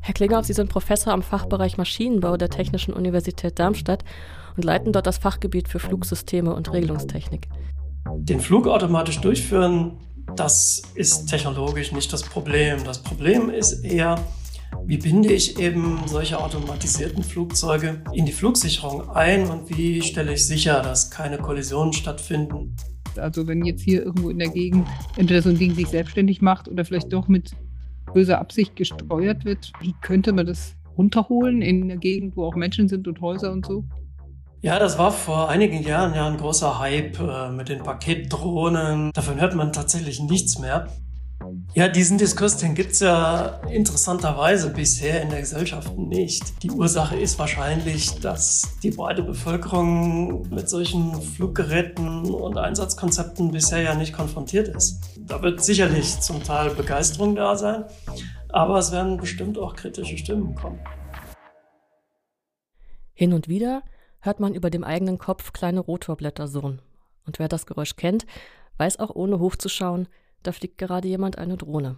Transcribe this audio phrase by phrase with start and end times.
[0.00, 4.04] Herr Klinghoff, Sie sind Professor am Fachbereich Maschinenbau der Technischen Universität Darmstadt
[4.56, 7.48] und leiten dort das Fachgebiet für Flugsysteme und Regelungstechnik.
[8.16, 9.98] Den Flug automatisch durchführen,
[10.36, 12.84] das ist technologisch nicht das Problem.
[12.84, 14.18] Das Problem ist eher,
[14.84, 20.46] wie binde ich eben solche automatisierten Flugzeuge in die Flugsicherung ein und wie stelle ich
[20.46, 22.76] sicher, dass keine Kollisionen stattfinden?
[23.16, 24.86] Also wenn jetzt hier irgendwo in der Gegend
[25.16, 27.52] entweder so ein Ding sich selbstständig macht oder vielleicht doch mit
[28.14, 32.88] böser Absicht gesteuert wird, wie könnte man das runterholen in der Gegend, wo auch Menschen
[32.88, 33.84] sind und Häuser und so?
[34.62, 39.10] Ja, das war vor einigen Jahren ja ein großer Hype äh, mit den Paketdrohnen.
[39.12, 40.88] Davon hört man tatsächlich nichts mehr.
[41.72, 46.62] Ja, diesen Diskurs, den gibt's ja interessanterweise bisher in der Gesellschaft nicht.
[46.62, 53.94] Die Ursache ist wahrscheinlich, dass die breite Bevölkerung mit solchen Fluggeräten und Einsatzkonzepten bisher ja
[53.96, 55.00] nicht konfrontiert ist.
[55.18, 57.84] Da wird sicherlich zum Teil Begeisterung da sein,
[58.50, 60.78] aber es werden bestimmt auch kritische Stimmen kommen.
[63.14, 63.82] Hin und wieder
[64.20, 66.82] hört man über dem eigenen Kopf kleine Rotorblätter surren.
[67.26, 68.26] Und wer das Geräusch kennt,
[68.76, 70.08] weiß auch ohne hochzuschauen,
[70.46, 71.96] da fliegt gerade jemand eine Drohne.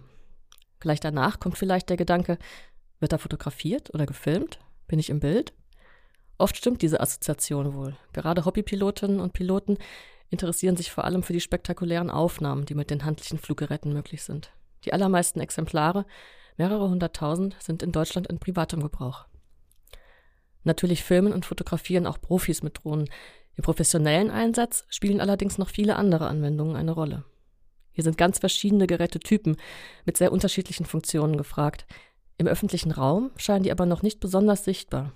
[0.79, 2.37] Gleich danach kommt vielleicht der Gedanke,
[2.99, 4.59] wird da fotografiert oder gefilmt?
[4.87, 5.53] Bin ich im Bild?
[6.37, 7.95] Oft stimmt diese Assoziation wohl.
[8.13, 9.77] Gerade Hobbypilotinnen und Piloten
[10.29, 14.51] interessieren sich vor allem für die spektakulären Aufnahmen, die mit den handlichen Fluggeräten möglich sind.
[14.85, 16.05] Die allermeisten Exemplare,
[16.57, 19.25] mehrere hunderttausend, sind in Deutschland in privatem Gebrauch.
[20.63, 23.09] Natürlich filmen und fotografieren auch Profis mit Drohnen.
[23.55, 27.23] Im professionellen Einsatz spielen allerdings noch viele andere Anwendungen eine Rolle.
[27.97, 29.57] Hier sind ganz verschiedene Gerätetypen
[30.05, 31.87] mit sehr unterschiedlichen Funktionen gefragt.
[32.37, 35.13] Im öffentlichen Raum scheinen die aber noch nicht besonders sichtbar.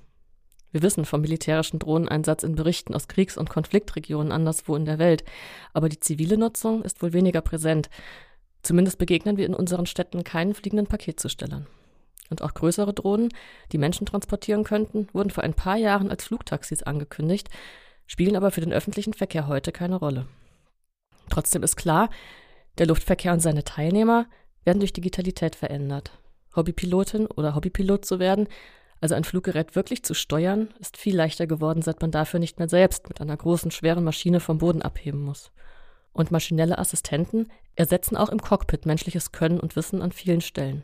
[0.71, 5.23] Wir wissen vom militärischen Drohneneinsatz in Berichten aus Kriegs- und Konfliktregionen anderswo in der Welt,
[5.73, 7.91] aber die zivile Nutzung ist wohl weniger präsent.
[8.63, 11.67] Zumindest begegnen wir in unseren Städten keinen fliegenden Paketzustellern.
[12.31, 13.29] Und auch größere Drohnen,
[13.73, 17.47] die Menschen transportieren könnten, wurden vor ein paar Jahren als Flugtaxis angekündigt,
[18.07, 20.25] spielen aber für den öffentlichen Verkehr heute keine Rolle.
[21.29, 22.09] Trotzdem ist klar,
[22.77, 24.27] der Luftverkehr und seine Teilnehmer
[24.63, 26.11] werden durch Digitalität verändert.
[26.55, 28.47] Hobbypilotin oder Hobbypilot zu werden,
[28.99, 32.69] also ein Fluggerät wirklich zu steuern, ist viel leichter geworden, seit man dafür nicht mehr
[32.69, 35.51] selbst mit einer großen, schweren Maschine vom Boden abheben muss.
[36.13, 40.83] Und maschinelle Assistenten ersetzen auch im Cockpit menschliches Können und Wissen an vielen Stellen.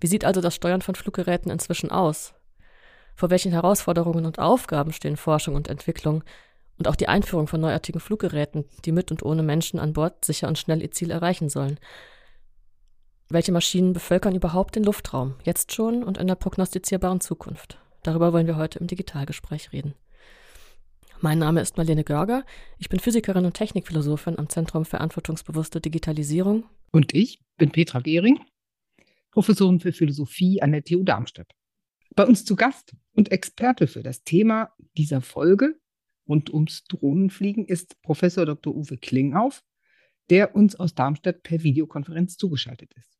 [0.00, 2.34] Wie sieht also das Steuern von Fluggeräten inzwischen aus?
[3.14, 6.24] Vor welchen Herausforderungen und Aufgaben stehen Forschung und Entwicklung
[6.82, 10.48] und auch die Einführung von neuartigen Fluggeräten, die mit und ohne Menschen an Bord sicher
[10.48, 11.78] und schnell ihr Ziel erreichen sollen?
[13.28, 17.78] Welche Maschinen bevölkern überhaupt den Luftraum, jetzt schon und in der prognostizierbaren Zukunft?
[18.02, 19.94] Darüber wollen wir heute im Digitalgespräch reden.
[21.20, 22.44] Mein Name ist Marlene Görger.
[22.78, 26.64] Ich bin Physikerin und Technikphilosophin am Zentrum Verantwortungsbewusste Digitalisierung.
[26.90, 28.40] Und ich bin Petra Gehring.
[29.30, 31.52] Professorin für Philosophie an der TU Darmstadt.
[32.16, 35.80] Bei uns zu Gast und Experte für das Thema dieser Folge
[36.32, 38.74] rund ums Drohnenfliegen ist Professor Dr.
[38.74, 39.62] Uwe Klingauf,
[40.30, 43.18] der uns aus Darmstadt per Videokonferenz zugeschaltet ist.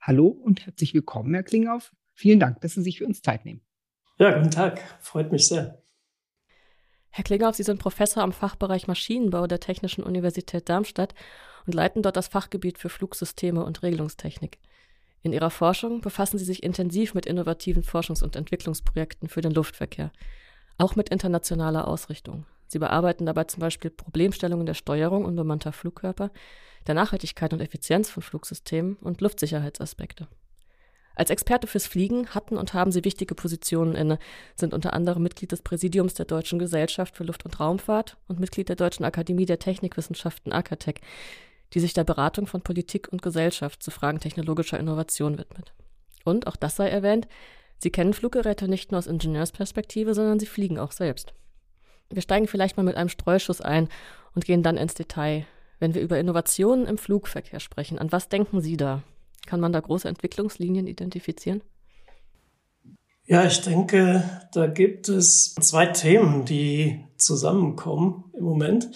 [0.00, 1.92] Hallo und herzlich willkommen, Herr Klingauf.
[2.14, 3.60] Vielen Dank, dass Sie sich für uns Zeit nehmen.
[4.18, 4.80] Ja, guten Tag.
[5.00, 5.82] Freut mich sehr.
[7.10, 11.14] Herr Klingauf, Sie sind Professor am Fachbereich Maschinenbau der Technischen Universität Darmstadt
[11.66, 14.58] und leiten dort das Fachgebiet für Flugsysteme und Regelungstechnik.
[15.20, 20.12] In ihrer Forschung befassen sie sich intensiv mit innovativen Forschungs- und Entwicklungsprojekten für den Luftverkehr,
[20.78, 22.46] auch mit internationaler Ausrichtung.
[22.74, 26.32] Sie bearbeiten dabei zum Beispiel Problemstellungen der Steuerung unbemannter Flugkörper,
[26.88, 30.26] der Nachhaltigkeit und Effizienz von Flugsystemen und Luftsicherheitsaspekte.
[31.14, 34.18] Als Experte fürs Fliegen hatten und haben sie wichtige Positionen inne,
[34.56, 38.68] sind unter anderem Mitglied des Präsidiums der Deutschen Gesellschaft für Luft- und Raumfahrt und Mitglied
[38.68, 41.00] der Deutschen Akademie der Technikwissenschaften AKTEC,
[41.74, 45.74] die sich der Beratung von Politik und Gesellschaft zu Fragen technologischer Innovation widmet.
[46.24, 47.28] Und, auch das sei erwähnt,
[47.78, 51.34] sie kennen Fluggeräte nicht nur aus Ingenieursperspektive, sondern sie fliegen auch selbst.
[52.10, 53.88] Wir steigen vielleicht mal mit einem Streuschuss ein
[54.34, 55.46] und gehen dann ins Detail.
[55.78, 59.02] Wenn wir über Innovationen im Flugverkehr sprechen, an was denken Sie da?
[59.46, 61.62] Kann man da große Entwicklungslinien identifizieren?
[63.26, 64.22] Ja, ich denke,
[64.52, 68.90] da gibt es zwei Themen, die zusammenkommen im Moment.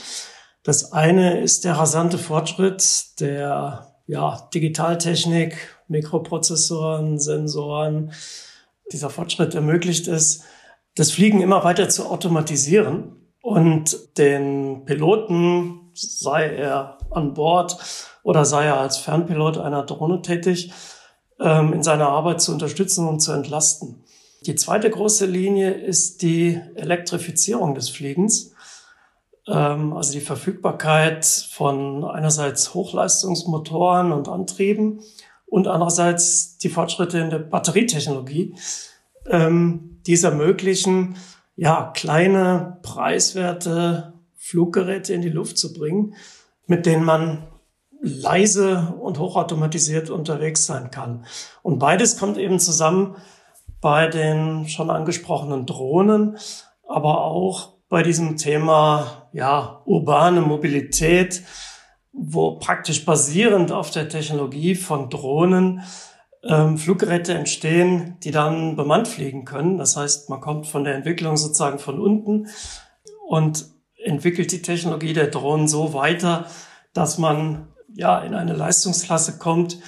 [0.62, 5.56] Das eine ist der rasante Fortschritt der ja, Digitaltechnik,
[5.88, 8.12] Mikroprozessoren, Sensoren.
[8.92, 10.42] Dieser Fortschritt ermöglicht es,
[10.98, 17.76] das Fliegen immer weiter zu automatisieren und den Piloten, sei er an Bord
[18.24, 20.72] oder sei er als Fernpilot einer Drohne tätig,
[21.40, 24.02] ähm, in seiner Arbeit zu unterstützen und zu entlasten.
[24.44, 28.52] Die zweite große Linie ist die Elektrifizierung des Fliegens.
[29.46, 35.00] Ähm, also die Verfügbarkeit von einerseits Hochleistungsmotoren und Antrieben
[35.46, 38.56] und andererseits die Fortschritte in der Batterietechnologie,
[39.30, 41.16] ähm, die es ermöglichen,
[41.56, 46.14] ja, kleine, preiswerte Fluggeräte in die Luft zu bringen,
[46.66, 47.48] mit denen man
[48.00, 51.26] leise und hochautomatisiert unterwegs sein kann.
[51.62, 53.16] Und beides kommt eben zusammen
[53.80, 56.38] bei den schon angesprochenen Drohnen,
[56.88, 61.42] aber auch bei diesem Thema, ja, urbane Mobilität,
[62.12, 65.82] wo praktisch basierend auf der Technologie von Drohnen
[66.42, 69.78] ähm, Fluggeräte entstehen, die dann bemannt fliegen können.
[69.78, 72.48] Das heißt, man kommt von der Entwicklung sozusagen von unten
[73.26, 76.46] und entwickelt die Technologie der Drohnen so weiter,
[76.92, 79.78] dass man ja in eine Leistungsklasse kommt,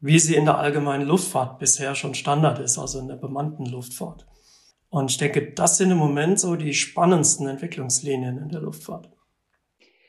[0.00, 4.26] wie sie in der allgemeinen Luftfahrt bisher schon Standard ist, also in der bemannten Luftfahrt.
[4.90, 9.10] Und ich denke, das sind im Moment so die spannendsten Entwicklungslinien in der Luftfahrt.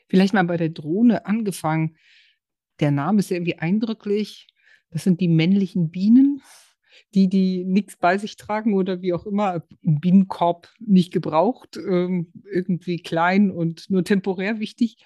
[0.08, 1.96] Vielleicht mal bei der Drohne angefangen.
[2.78, 4.46] Der Name ist ja irgendwie eindrücklich.
[4.96, 6.40] Das sind die männlichen Bienen,
[7.14, 12.32] die, die nichts bei sich tragen oder wie auch immer, im Bienenkorb nicht gebraucht, ähm,
[12.50, 14.96] irgendwie klein und nur temporär wichtig.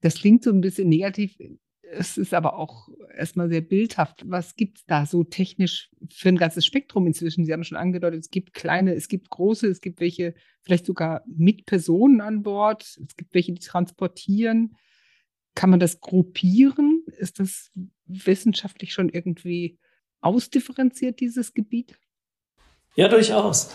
[0.00, 1.36] Das klingt so ein bisschen negativ.
[1.82, 4.22] Es ist aber auch erstmal sehr bildhaft.
[4.24, 7.44] Was gibt es da so technisch für ein ganzes Spektrum inzwischen?
[7.44, 10.32] Sie haben schon angedeutet, es gibt kleine, es gibt große, es gibt welche
[10.62, 14.76] vielleicht sogar mit Personen an Bord, es gibt welche, die transportieren.
[15.56, 17.02] Kann man das gruppieren?
[17.18, 17.72] Ist das
[18.04, 19.80] wissenschaftlich schon irgendwie
[20.20, 21.98] ausdifferenziert, dieses Gebiet?
[22.94, 23.70] Ja, durchaus.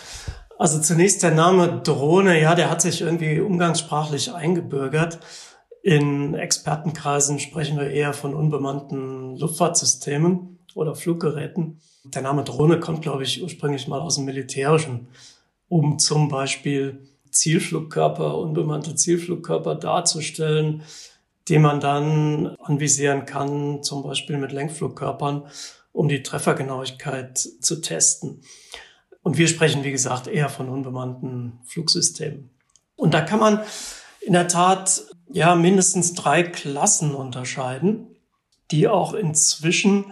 [0.58, 5.20] Also zunächst der Name Drohne, ja, der hat sich irgendwie umgangssprachlich eingebürgert.
[5.82, 11.82] In Expertenkreisen sprechen wir eher von unbemannten Luftfahrtsystemen oder Fluggeräten.
[12.04, 15.08] Der Name Drohne kommt, glaube ich, ursprünglich mal aus dem Militärischen,
[15.68, 20.84] um zum Beispiel Zielflugkörper, unbemannte Zielflugkörper darzustellen,
[21.48, 25.48] die man dann anvisieren kann, zum Beispiel mit Lenkflugkörpern,
[25.92, 28.42] um die Treffergenauigkeit zu testen.
[29.24, 32.50] Und wir sprechen, wie gesagt, eher von unbemannten Flugsystemen.
[32.96, 33.62] Und da kann man
[34.22, 38.16] in der Tat ja mindestens drei Klassen unterscheiden,
[38.72, 40.06] die auch inzwischen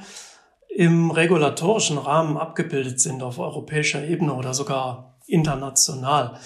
[0.70, 6.40] im regulatorischen Rahmen abgebildet sind auf europäischer Ebene oder sogar international.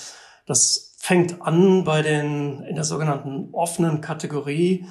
[0.45, 4.87] Das fängt an bei den, in der sogenannten offenen Kategorie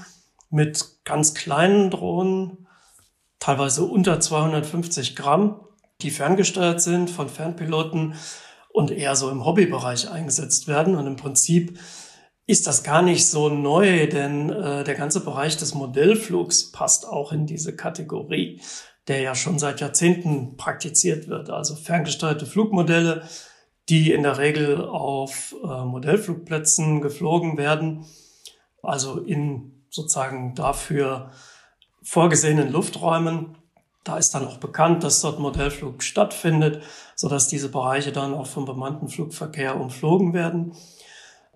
[0.50, 2.66] mit ganz kleinen Drohnen,
[3.38, 5.62] teilweise unter 250 Gramm,
[6.02, 8.12] die ferngesteuert sind von Fernpiloten
[8.74, 10.96] und eher so im Hobbybereich eingesetzt werden.
[10.96, 11.78] Und im Prinzip
[12.46, 17.32] ist das gar nicht so neu, denn äh, der ganze Bereich des Modellflugs passt auch
[17.32, 18.60] in diese Kategorie,
[19.08, 21.48] der ja schon seit Jahrzehnten praktiziert wird.
[21.48, 23.26] Also ferngesteuerte Flugmodelle,
[23.92, 28.06] die in der Regel auf äh, Modellflugplätzen geflogen werden,
[28.82, 31.30] also in sozusagen dafür
[32.02, 33.58] vorgesehenen Lufträumen.
[34.02, 36.82] Da ist dann auch bekannt, dass dort Modellflug stattfindet,
[37.14, 40.72] so dass diese Bereiche dann auch vom bemannten Flugverkehr umflogen werden.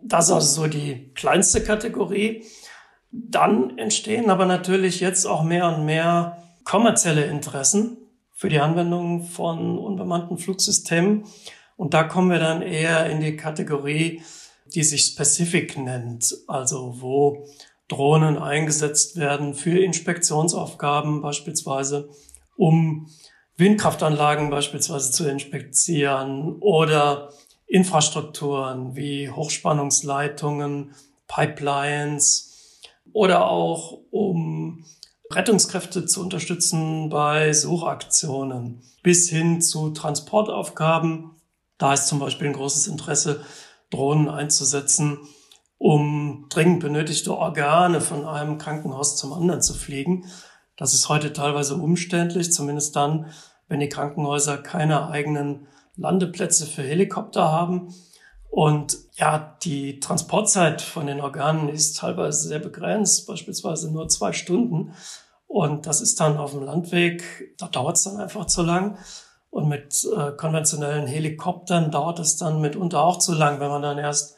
[0.02, 2.44] Das ist also so die kleinste Kategorie.
[3.10, 7.96] Dann entstehen aber natürlich jetzt auch mehr und mehr kommerzielle Interessen
[8.34, 11.24] für die Anwendung von unbemannten Flugsystemen.
[11.76, 14.22] Und da kommen wir dann eher in die Kategorie,
[14.74, 17.46] die sich Specific nennt, also wo
[17.88, 22.08] Drohnen eingesetzt werden für Inspektionsaufgaben beispielsweise,
[22.56, 23.08] um
[23.56, 27.32] Windkraftanlagen beispielsweise zu inspizieren oder
[27.66, 30.94] Infrastrukturen wie Hochspannungsleitungen,
[31.28, 32.80] Pipelines
[33.12, 34.84] oder auch um
[35.30, 41.35] Rettungskräfte zu unterstützen bei Suchaktionen bis hin zu Transportaufgaben.
[41.78, 43.42] Da ist zum Beispiel ein großes Interesse,
[43.90, 45.18] Drohnen einzusetzen,
[45.78, 50.24] um dringend benötigte Organe von einem Krankenhaus zum anderen zu fliegen.
[50.76, 53.26] Das ist heute teilweise umständlich, zumindest dann,
[53.68, 55.66] wenn die Krankenhäuser keine eigenen
[55.96, 57.94] Landeplätze für Helikopter haben.
[58.50, 64.94] Und ja, die Transportzeit von den Organen ist teilweise sehr begrenzt, beispielsweise nur zwei Stunden.
[65.46, 68.98] Und das ist dann auf dem Landweg, da dauert es dann einfach zu lang.
[69.56, 73.96] Und mit äh, konventionellen Helikoptern dauert es dann mitunter auch zu lang, wenn man dann
[73.96, 74.36] erst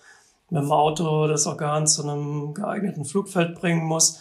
[0.48, 4.20] mit dem Auto das Organ zu einem geeigneten Flugfeld bringen muss.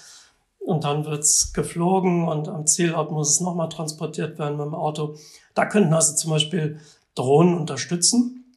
[0.57, 5.17] Und dann wird's geflogen und am Zielort muss es nochmal transportiert werden mit dem Auto.
[5.53, 6.79] Da könnten also zum Beispiel
[7.13, 8.55] Drohnen unterstützen.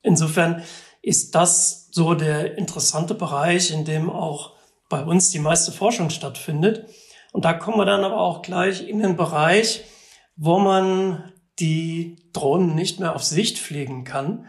[0.00, 0.62] Insofern
[1.02, 4.52] ist das so der interessante Bereich, in dem auch
[4.88, 6.86] bei uns die meiste Forschung stattfindet.
[7.32, 9.82] Und da kommen wir dann aber auch gleich in den Bereich,
[10.36, 14.46] wo man die Drohnen nicht mehr auf Sicht fliegen kann,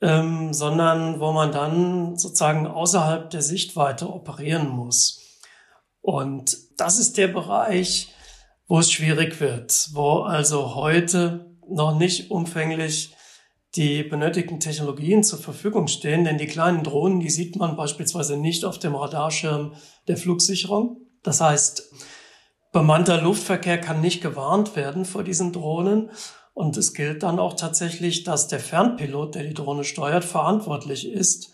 [0.00, 5.20] ähm, sondern wo man dann sozusagen außerhalb der Sichtweite operieren muss.
[6.00, 8.14] Und das ist der Bereich,
[8.66, 13.14] wo es schwierig wird, wo also heute noch nicht umfänglich
[13.76, 18.64] die benötigten Technologien zur Verfügung stehen, denn die kleinen Drohnen, die sieht man beispielsweise nicht
[18.64, 19.74] auf dem Radarschirm
[20.08, 20.96] der Flugsicherung.
[21.22, 21.92] Das heißt,
[22.72, 26.10] bemannter Luftverkehr kann nicht gewarnt werden vor diesen Drohnen.
[26.54, 31.52] Und es gilt dann auch tatsächlich, dass der Fernpilot, der die Drohne steuert, verantwortlich ist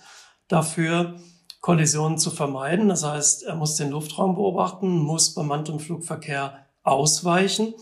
[0.49, 1.17] dafür,
[1.61, 2.89] Kollisionen zu vermeiden.
[2.89, 7.75] Das heißt, er muss den Luftraum beobachten, muss bemanntem Flugverkehr ausweichen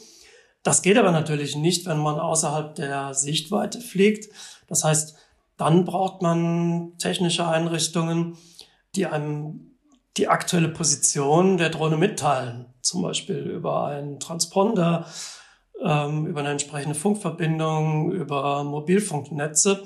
[0.64, 4.32] das geht aber natürlich nicht, wenn man außerhalb der Sichtweite fliegt.
[4.66, 5.14] Das heißt,
[5.58, 8.38] dann braucht man technische Einrichtungen,
[8.96, 9.73] die einem
[10.16, 12.66] die aktuelle Position der Drohne mitteilen.
[12.80, 15.06] Zum Beispiel über einen Transponder,
[15.82, 19.84] ähm, über eine entsprechende Funkverbindung, über Mobilfunknetze.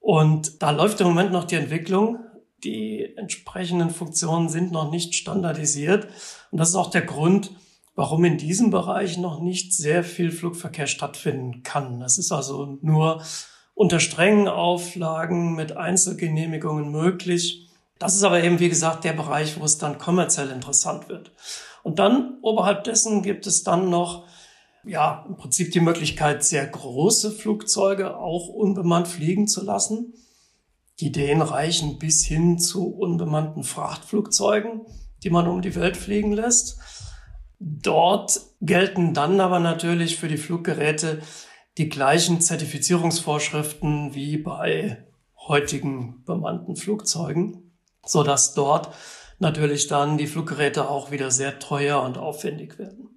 [0.00, 2.18] Und da läuft im Moment noch die Entwicklung.
[2.64, 6.08] Die entsprechenden Funktionen sind noch nicht standardisiert.
[6.50, 7.50] Und das ist auch der Grund,
[7.94, 11.98] warum in diesem Bereich noch nicht sehr viel Flugverkehr stattfinden kann.
[11.98, 13.22] Das ist also nur
[13.74, 17.65] unter strengen Auflagen mit Einzelgenehmigungen möglich.
[17.98, 21.32] Das ist aber eben, wie gesagt, der Bereich, wo es dann kommerziell interessant wird.
[21.82, 24.26] Und dann oberhalb dessen gibt es dann noch,
[24.84, 30.14] ja, im Prinzip die Möglichkeit, sehr große Flugzeuge auch unbemannt fliegen zu lassen.
[31.00, 34.82] Die Ideen reichen bis hin zu unbemannten Frachtflugzeugen,
[35.22, 36.78] die man um die Welt fliegen lässt.
[37.58, 41.22] Dort gelten dann aber natürlich für die Fluggeräte
[41.78, 47.65] die gleichen Zertifizierungsvorschriften wie bei heutigen bemannten Flugzeugen,
[48.06, 48.94] so dass dort
[49.38, 53.08] natürlich dann die Fluggeräte auch wieder sehr teuer und aufwendig werden.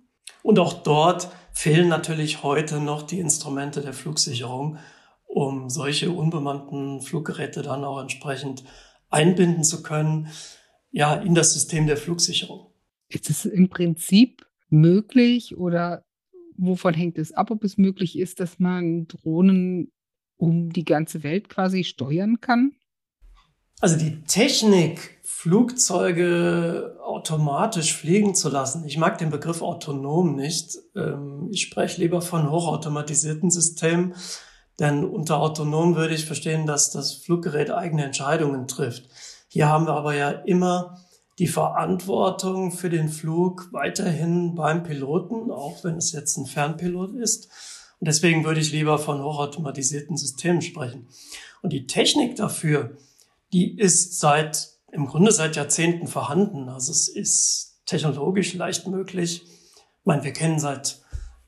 [0.43, 4.77] Und auch dort fehlen natürlich heute noch die Instrumente der Flugsicherung,
[5.25, 8.63] um solche unbemannten Fluggeräte dann auch entsprechend
[9.10, 10.29] einbinden zu können,
[10.91, 12.72] ja, in das System der Flugsicherung.
[13.10, 16.03] Ist es im Prinzip möglich oder
[16.58, 19.91] wovon hängt es ab, ob es möglich ist, dass man Drohnen
[20.38, 22.74] um die ganze Welt quasi steuern kann?
[23.79, 28.83] Also die Technik, Flugzeuge automatisch fliegen zu lassen.
[28.86, 30.77] Ich mag den Begriff autonom nicht.
[30.98, 34.15] Ähm, ich spreche lieber von hochautomatisierten Systemen,
[34.79, 39.07] denn unter autonom würde ich verstehen, dass das Fluggerät eigene Entscheidungen trifft.
[39.48, 40.98] Hier haben wir aber ja immer
[41.39, 47.48] die Verantwortung für den Flug weiterhin beim Piloten, auch wenn es jetzt ein Fernpilot ist.
[48.00, 51.07] Und deswegen würde ich lieber von hochautomatisierten Systemen sprechen.
[51.62, 52.98] Und die Technik dafür,
[53.53, 56.70] die ist seit, im Grunde seit Jahrzehnten vorhanden.
[56.70, 59.44] Also es ist technologisch leicht möglich.
[59.44, 61.01] Ich meine, wir kennen seit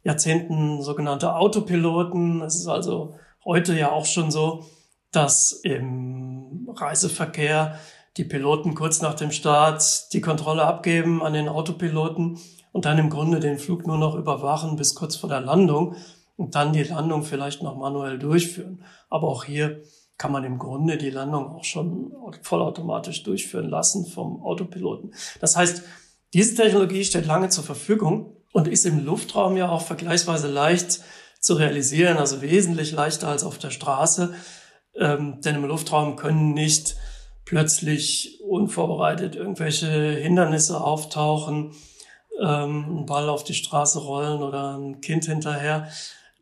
[0.04, 2.42] Jahrzehnten sogenannte Autopiloten.
[2.42, 3.16] Es ist also
[3.46, 4.66] heute ja auch schon so,
[5.12, 7.80] dass im Reiseverkehr
[8.18, 12.40] die Piloten kurz nach dem Start die Kontrolle abgeben an den Autopiloten
[12.72, 15.96] und dann im Grunde den Flug nur noch überwachen bis kurz vor der Landung
[16.36, 18.84] und dann die Landung vielleicht noch manuell durchführen.
[19.10, 19.84] Aber auch hier
[20.22, 22.14] kann man im Grunde die Landung auch schon
[22.44, 25.16] vollautomatisch durchführen lassen vom Autopiloten.
[25.40, 25.82] Das heißt,
[26.36, 31.00] diese Technologie steht lange zur Verfügung und ist im Luftraum ja auch vergleichsweise leicht
[31.40, 34.36] zu realisieren, also wesentlich leichter als auf der Straße.
[34.94, 36.98] Ähm, denn im Luftraum können nicht
[37.44, 41.72] plötzlich unvorbereitet irgendwelche Hindernisse auftauchen,
[42.40, 45.88] ähm, ein Ball auf die Straße rollen oder ein Kind hinterher.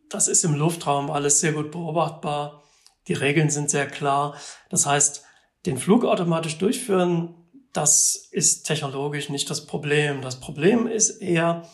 [0.09, 2.63] Das ist im Luftraum alles sehr gut beobachtbar.
[3.09, 4.35] Die Regeln sind sehr klar.
[4.69, 5.23] Das heißt,
[5.65, 7.35] den Flug automatisch durchführen,
[7.73, 10.21] das ist technologisch nicht das Problem.
[10.21, 11.67] Das Problem ist eher,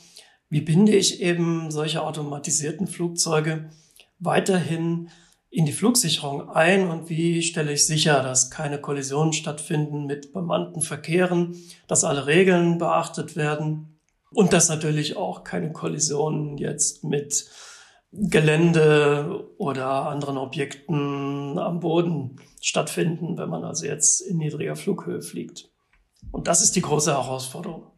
[0.49, 3.69] wie binde ich eben solche automatisierten Flugzeuge
[4.19, 5.09] weiterhin
[5.49, 10.81] in die Flugsicherung ein und wie stelle ich sicher, dass keine Kollisionen stattfinden mit bemannten
[10.81, 11.55] Verkehren,
[11.87, 13.99] dass alle Regeln beachtet werden
[14.31, 17.49] und dass natürlich auch keine Kollisionen jetzt mit
[18.17, 25.69] Gelände oder anderen Objekten am Boden stattfinden, wenn man also jetzt in niedriger Flughöhe fliegt.
[26.31, 27.91] Und das ist die große Herausforderung.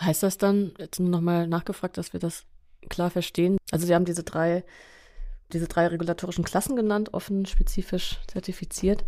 [0.00, 2.44] Heißt das dann, jetzt nochmal nachgefragt, dass wir das
[2.88, 3.58] klar verstehen?
[3.70, 4.64] Also Sie haben diese drei
[5.52, 9.04] diese drei regulatorischen Klassen genannt, offen, spezifisch, zertifiziert,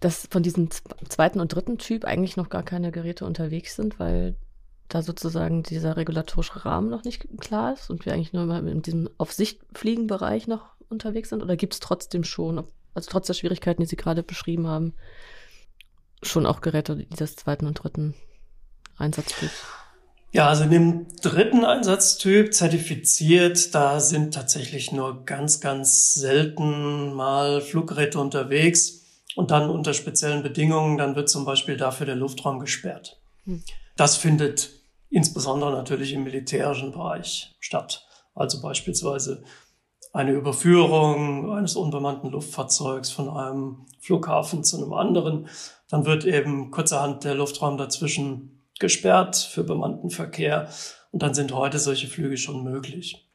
[0.00, 0.68] dass von diesem
[1.08, 4.36] zweiten und dritten Typ eigentlich noch gar keine Geräte unterwegs sind, weil
[4.94, 8.82] da sozusagen dieser regulatorische Rahmen noch nicht klar ist und wir eigentlich nur mal in
[8.82, 11.42] diesem auf Sicht fliegen Bereich noch unterwegs sind?
[11.42, 14.94] Oder gibt es trotzdem schon, also trotz der Schwierigkeiten, die Sie gerade beschrieben haben,
[16.22, 18.14] schon auch Geräte dieses zweiten und dritten
[18.98, 19.64] Einsatztyps?
[20.32, 27.60] Ja, also in dem dritten Einsatztyp zertifiziert, da sind tatsächlich nur ganz, ganz selten mal
[27.60, 29.00] Fluggeräte unterwegs
[29.34, 33.18] und dann unter speziellen Bedingungen, dann wird zum Beispiel dafür der Luftraum gesperrt.
[33.44, 33.62] Hm.
[33.96, 34.79] Das findet
[35.10, 38.06] insbesondere natürlich im militärischen Bereich statt.
[38.34, 39.42] Also beispielsweise
[40.12, 45.48] eine Überführung eines unbemannten Luftfahrzeugs von einem Flughafen zu einem anderen.
[45.88, 50.68] Dann wird eben kurzerhand der Luftraum dazwischen gesperrt für bemannten Verkehr
[51.12, 53.28] und dann sind heute solche Flüge schon möglich.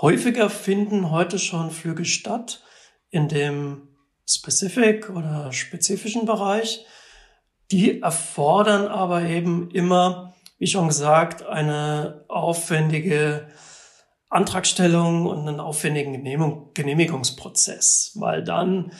[0.00, 2.62] Häufiger finden heute schon Flüge statt
[3.10, 3.88] in dem
[4.26, 6.86] Specific oder spezifischen Bereich.
[7.70, 10.31] Die erfordern aber eben immer,
[10.62, 13.48] wie schon gesagt, eine aufwendige
[14.28, 18.92] Antragstellung und einen aufwendigen Genehmigung, Genehmigungsprozess, weil dann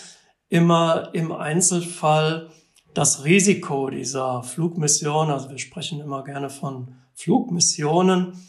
[0.49, 2.50] immer im Einzelfall
[2.95, 8.45] das Risiko dieser Flugmission, also wir sprechen immer gerne von Flugmissionen,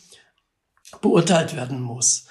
[0.99, 2.25] beurteilt werden muss.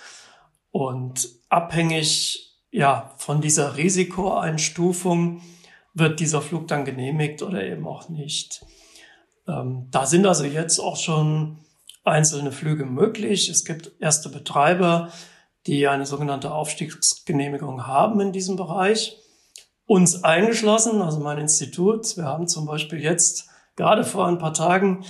[0.72, 5.42] Und abhängig ja, von dieser Risikoeinstufung
[5.94, 8.64] wird dieser Flug dann genehmigt oder eben auch nicht.
[9.48, 11.58] Ähm, da sind also jetzt auch schon
[12.04, 13.48] einzelne Flüge möglich.
[13.48, 15.10] Es gibt erste Betreiber,
[15.66, 19.18] die eine sogenannte Aufstiegsgenehmigung haben in diesem Bereich.
[19.86, 22.16] Uns eingeschlossen, also mein Institut.
[22.16, 25.04] Wir haben zum Beispiel jetzt gerade vor ein paar Tagen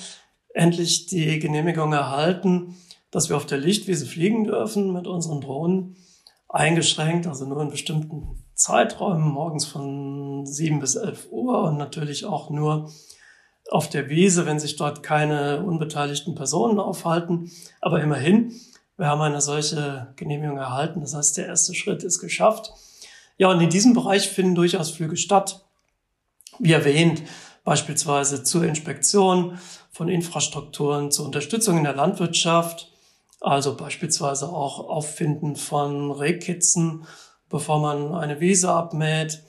[0.54, 2.76] endlich die Genehmigung erhalten,
[3.10, 5.96] dass wir auf der Lichtwiese fliegen dürfen mit unseren Drohnen.
[6.48, 12.50] Eingeschränkt, also nur in bestimmten Zeiträumen, morgens von 7 bis 11 Uhr und natürlich auch
[12.50, 12.90] nur
[13.70, 17.50] auf der Wiese, wenn sich dort keine unbeteiligten Personen aufhalten.
[17.80, 18.52] Aber immerhin,
[18.96, 21.00] wir haben eine solche Genehmigung erhalten.
[21.00, 22.72] Das heißt, der erste Schritt ist geschafft.
[23.38, 25.64] Ja, und in diesem Bereich finden durchaus Flüge statt.
[26.58, 27.22] Wie erwähnt,
[27.64, 29.58] beispielsweise zur Inspektion
[29.90, 32.92] von Infrastrukturen, zur Unterstützung in der Landwirtschaft,
[33.40, 37.06] also beispielsweise auch Auffinden von Rehkitzen,
[37.48, 39.42] bevor man eine Wiese abmäht,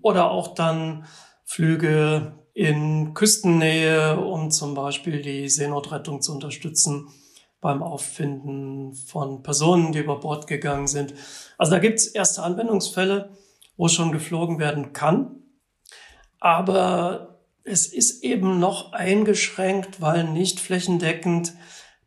[0.00, 1.06] oder auch dann
[1.44, 7.08] Flüge in Küstennähe, um zum Beispiel die Seenotrettung zu unterstützen
[7.60, 11.12] beim Auffinden von Personen, die über Bord gegangen sind.
[11.58, 13.36] Also da gibt es erste Anwendungsfälle,
[13.76, 15.42] wo schon geflogen werden kann.
[16.40, 21.52] Aber es ist eben noch eingeschränkt, weil nicht flächendeckend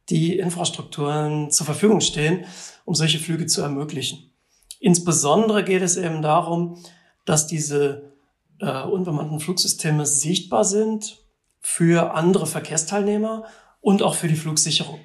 [0.10, 2.46] die Infrastrukturen zur Verfügung stehen,
[2.86, 4.34] um solche Flüge zu ermöglichen.
[4.80, 6.84] Insbesondere geht es eben darum,
[7.26, 8.09] dass diese
[8.60, 11.18] äh, unbemannten Flugsysteme sichtbar sind
[11.62, 13.46] für andere Verkehrsteilnehmer
[13.82, 15.00] und auch für die Flugsicherung.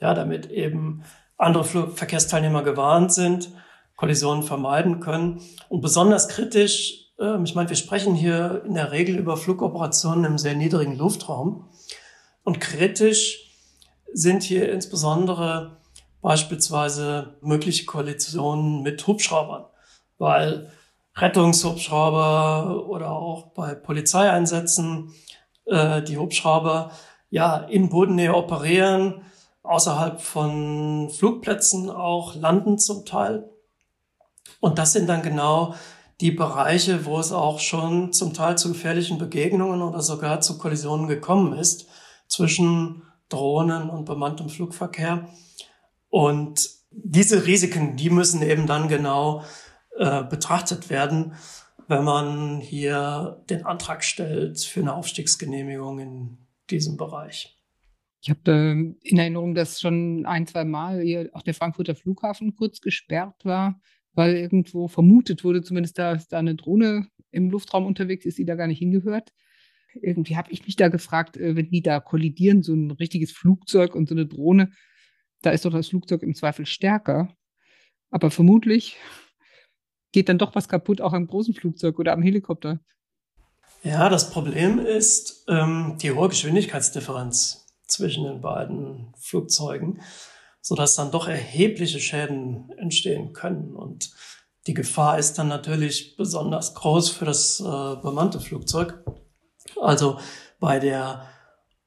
[0.00, 1.04] Ja, damit eben
[1.36, 3.52] andere Flug Verkehrsteilnehmer gewarnt sind,
[3.96, 5.42] Kollisionen vermeiden können.
[5.68, 10.38] Und besonders kritisch, äh, ich meine, wir sprechen hier in der Regel über Flugoperationen im
[10.38, 11.68] sehr niedrigen Luftraum.
[12.42, 13.50] Und kritisch
[14.12, 15.78] sind hier insbesondere
[16.22, 19.64] beispielsweise mögliche Koalitionen mit Hubschraubern,
[20.18, 20.70] weil
[21.20, 25.12] Rettungshubschrauber oder auch bei Polizeieinsätzen
[25.66, 26.92] äh, die Hubschrauber
[27.30, 29.22] ja in Bodennähe operieren,
[29.62, 33.48] außerhalb von Flugplätzen auch landen zum Teil.
[34.60, 35.74] Und das sind dann genau
[36.20, 41.08] die Bereiche, wo es auch schon zum Teil zu gefährlichen Begegnungen oder sogar zu Kollisionen
[41.08, 41.86] gekommen ist
[42.28, 45.28] zwischen Drohnen und bemanntem Flugverkehr.
[46.08, 49.44] Und diese Risiken, die müssen eben dann genau
[50.00, 51.34] äh, betrachtet werden,
[51.86, 56.38] wenn man hier den Antrag stellt für eine Aufstiegsgenehmigung in
[56.70, 57.58] diesem Bereich.
[58.22, 62.56] Ich habe äh, in Erinnerung, dass schon ein, zwei Mal hier auch der Frankfurter Flughafen
[62.56, 63.78] kurz gesperrt war,
[64.14, 68.46] weil irgendwo vermutet wurde, zumindest da ist da eine Drohne im Luftraum unterwegs ist, die
[68.46, 69.34] da gar nicht hingehört.
[70.00, 73.94] Irgendwie habe ich mich da gefragt, äh, wenn die da kollidieren, so ein richtiges Flugzeug
[73.94, 74.70] und so eine Drohne,
[75.42, 77.36] da ist doch das Flugzeug im Zweifel stärker.
[78.08, 78.96] Aber vermutlich
[80.12, 82.80] geht dann doch was kaputt, auch am großen Flugzeug oder am Helikopter.
[83.82, 90.02] Ja, das Problem ist ähm, die hohe Geschwindigkeitsdifferenz zwischen den beiden Flugzeugen,
[90.60, 93.74] sodass dann doch erhebliche Schäden entstehen können.
[93.74, 94.10] Und
[94.66, 99.02] die Gefahr ist dann natürlich besonders groß für das äh, bemannte Flugzeug.
[99.80, 100.18] Also
[100.58, 101.26] bei der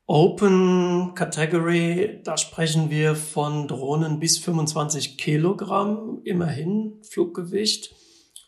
[0.07, 7.95] Open Category, da sprechen wir von Drohnen bis 25 Kilogramm, immerhin Fluggewicht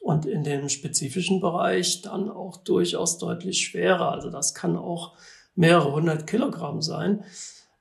[0.05, 4.11] und in dem spezifischen Bereich dann auch durchaus deutlich schwerer.
[4.11, 5.13] Also das kann auch
[5.55, 7.23] mehrere hundert Kilogramm sein.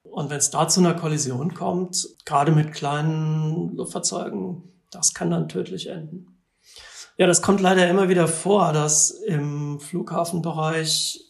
[0.04, 5.50] Und wenn es da zu einer Kollision kommt, gerade mit kleinen Luftfahrzeugen, das kann dann
[5.50, 6.38] tödlich enden.
[7.18, 11.20] Ja, das kommt leider immer wieder vor, dass im Flughafenbereich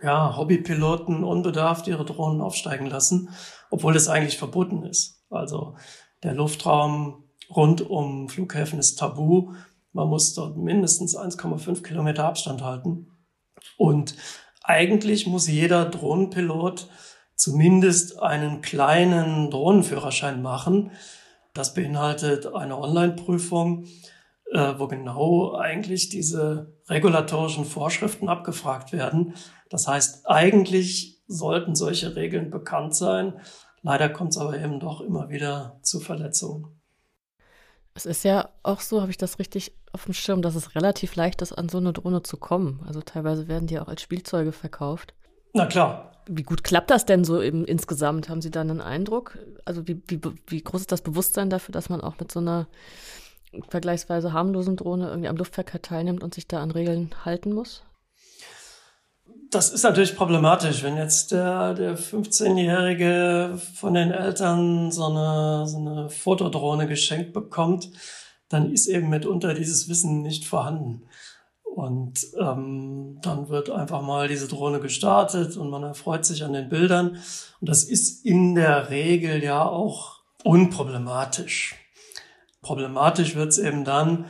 [0.00, 3.30] ja, Hobbypiloten unbedarft ihre Drohnen aufsteigen lassen,
[3.68, 5.24] obwohl das eigentlich verboten ist.
[5.28, 5.74] Also
[6.22, 9.54] der Luftraum rund um Flughäfen ist tabu
[9.96, 13.08] man muss dort mindestens 1,5 Kilometer Abstand halten.
[13.78, 14.14] Und
[14.62, 16.88] eigentlich muss jeder Drohnenpilot
[17.34, 20.90] zumindest einen kleinen Drohnenführerschein machen.
[21.54, 23.86] Das beinhaltet eine Online-Prüfung,
[24.52, 29.32] äh, wo genau eigentlich diese regulatorischen Vorschriften abgefragt werden.
[29.70, 33.40] Das heißt, eigentlich sollten solche Regeln bekannt sein.
[33.80, 36.75] Leider kommt es aber eben doch immer wieder zu Verletzungen.
[37.96, 41.16] Es ist ja auch so, habe ich das richtig auf dem Schirm, dass es relativ
[41.16, 42.84] leicht ist, an so eine Drohne zu kommen.
[42.86, 45.14] Also teilweise werden die auch als Spielzeuge verkauft.
[45.54, 46.12] Na klar.
[46.28, 48.28] Wie gut klappt das denn so im, insgesamt?
[48.28, 49.38] Haben Sie da einen Eindruck?
[49.64, 52.66] Also wie, wie, wie groß ist das Bewusstsein dafür, dass man auch mit so einer
[53.70, 57.85] vergleichsweise harmlosen Drohne irgendwie am Luftverkehr teilnimmt und sich da an Regeln halten muss?
[59.50, 65.78] Das ist natürlich problematisch, wenn jetzt der, der 15-Jährige von den Eltern so eine, so
[65.78, 67.90] eine Fotodrohne geschenkt bekommt,
[68.48, 71.08] dann ist eben mitunter dieses Wissen nicht vorhanden.
[71.76, 76.70] Und ähm, dann wird einfach mal diese Drohne gestartet und man erfreut sich an den
[76.70, 77.18] Bildern.
[77.60, 81.74] Und das ist in der Regel ja auch unproblematisch.
[82.62, 84.24] Problematisch wird es eben dann,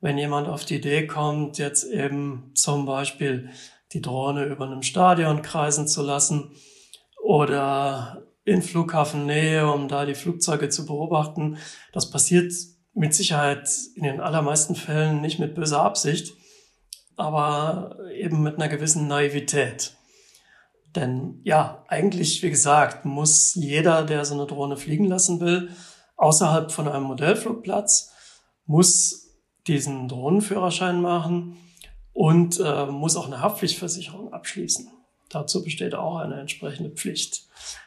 [0.00, 3.50] wenn jemand auf die Idee kommt, jetzt eben zum Beispiel
[3.96, 6.52] die Drohne über einem Stadion kreisen zu lassen
[7.22, 11.58] oder in Flughafennähe, um da die Flugzeuge zu beobachten.
[11.92, 12.52] Das passiert
[12.94, 16.34] mit Sicherheit in den allermeisten Fällen nicht mit böser Absicht
[17.16, 19.94] aber eben mit einer gewissen Naivität.
[20.94, 25.70] Denn ja, eigentlich, wie gesagt, muss jeder, der so eine Drohne fliegen lassen will,
[26.16, 28.12] außerhalb von einem Modellflugplatz,
[28.66, 29.30] muss
[29.66, 31.56] diesen Drohnenführerschein machen
[32.16, 34.90] und äh, muss auch eine Haftpflichtversicherung abschließen.
[35.28, 37.42] Dazu besteht auch eine entsprechende Pflicht.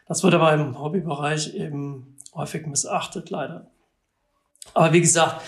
[0.07, 3.71] Das wird aber im Hobbybereich eben häufig missachtet, leider.
[4.75, 5.41] Aber wie gesagt,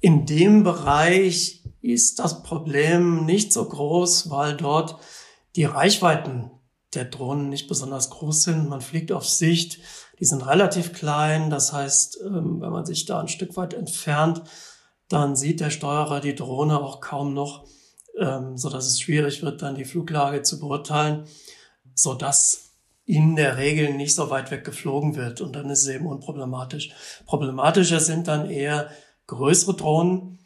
[0.00, 4.96] in dem Bereich ist das Problem nicht so groß, weil dort
[5.54, 6.50] die Reichweiten
[6.94, 8.70] der Drohnen nicht besonders groß sind.
[8.70, 9.78] Man fliegt auf Sicht,
[10.20, 11.50] die sind relativ klein.
[11.50, 14.42] Das heißt, ähm, wenn man sich da ein Stück weit entfernt,
[15.10, 17.66] dann sieht der Steuerer die Drohne auch kaum noch,
[18.18, 21.24] ähm, so dass es schwierig wird, dann die Fluglage zu beurteilen,
[21.94, 22.66] so dass
[23.04, 25.40] in der Regel nicht so weit weg geflogen wird.
[25.40, 26.90] Und dann ist es eben unproblematisch.
[27.24, 28.90] Problematischer sind dann eher
[29.28, 30.40] größere Drohnen,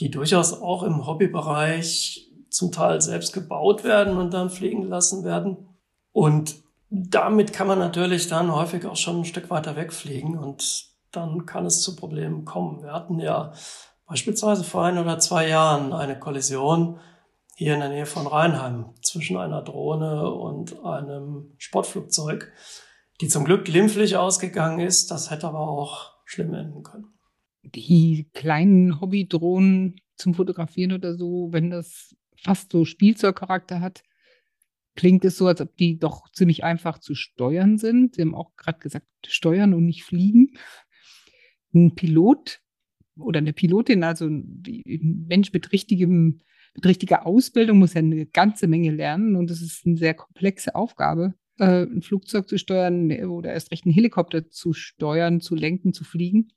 [0.00, 5.68] die durchaus auch im Hobbybereich zum Teil selbst gebaut werden und dann fliegen gelassen werden.
[6.12, 6.56] Und
[6.88, 11.66] damit kann man natürlich dann häufig auch schon ein Stück weiter wegfliegen und dann kann
[11.66, 12.82] es zu Problemen kommen.
[12.82, 13.52] Wir hatten ja
[14.06, 17.00] beispielsweise vor ein oder zwei Jahren eine Kollision
[17.56, 22.52] hier in der Nähe von Rheinheim zwischen einer Drohne und einem Sportflugzeug,
[23.20, 25.10] die zum Glück glimpflich ausgegangen ist.
[25.10, 27.14] Das hätte aber auch schlimm enden können
[27.64, 34.02] die kleinen Hobbydrohnen zum Fotografieren oder so, wenn das fast so Spielzeugcharakter hat,
[34.96, 38.14] klingt es so, als ob die doch ziemlich einfach zu steuern sind.
[38.14, 40.56] Sie haben auch gerade gesagt, steuern und nicht fliegen.
[41.74, 42.60] Ein Pilot
[43.16, 44.62] oder eine Pilotin, also ein
[45.28, 46.40] Mensch mit richtigem,
[46.74, 50.74] mit richtiger Ausbildung, muss ja eine ganze Menge lernen und es ist eine sehr komplexe
[50.74, 55.92] Aufgabe, äh, ein Flugzeug zu steuern oder erst recht einen Helikopter zu steuern, zu lenken,
[55.92, 56.48] zu fliegen.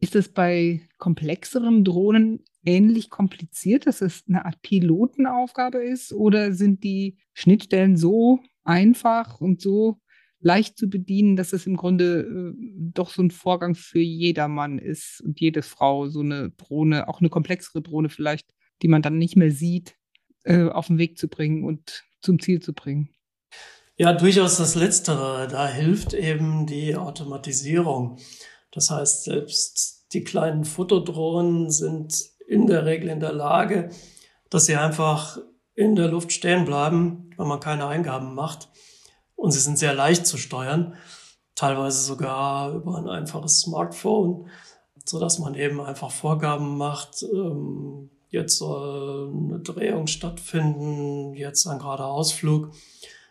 [0.00, 6.12] Ist es bei komplexeren Drohnen ähnlich kompliziert, dass es eine Art Pilotenaufgabe ist?
[6.12, 9.98] Oder sind die Schnittstellen so einfach und so
[10.40, 12.54] leicht zu bedienen, dass es im Grunde äh,
[12.92, 17.30] doch so ein Vorgang für jedermann ist und jede Frau so eine Drohne, auch eine
[17.30, 19.96] komplexere Drohne vielleicht, die man dann nicht mehr sieht,
[20.44, 23.10] äh, auf den Weg zu bringen und zum Ziel zu bringen?
[23.96, 25.48] Ja, durchaus das Letztere.
[25.48, 28.18] Da hilft eben die Automatisierung.
[28.70, 32.14] Das heißt, selbst die kleinen Fotodrohnen sind
[32.46, 33.90] in der Regel in der Lage,
[34.50, 35.38] dass sie einfach
[35.74, 38.68] in der Luft stehen bleiben, wenn man keine Eingaben macht.
[39.36, 40.96] Und sie sind sehr leicht zu steuern,
[41.54, 44.48] teilweise sogar über ein einfaches Smartphone,
[45.04, 47.22] so dass man eben einfach Vorgaben macht.
[47.22, 52.72] Ähm, jetzt soll eine Drehung stattfinden, jetzt ein gerader Ausflug.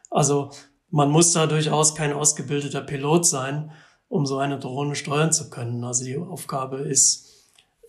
[0.09, 0.51] Also
[0.89, 3.71] man muss da durchaus kein ausgebildeter Pilot sein,
[4.07, 5.83] um so eine Drohne steuern zu können.
[5.83, 7.27] Also die Aufgabe ist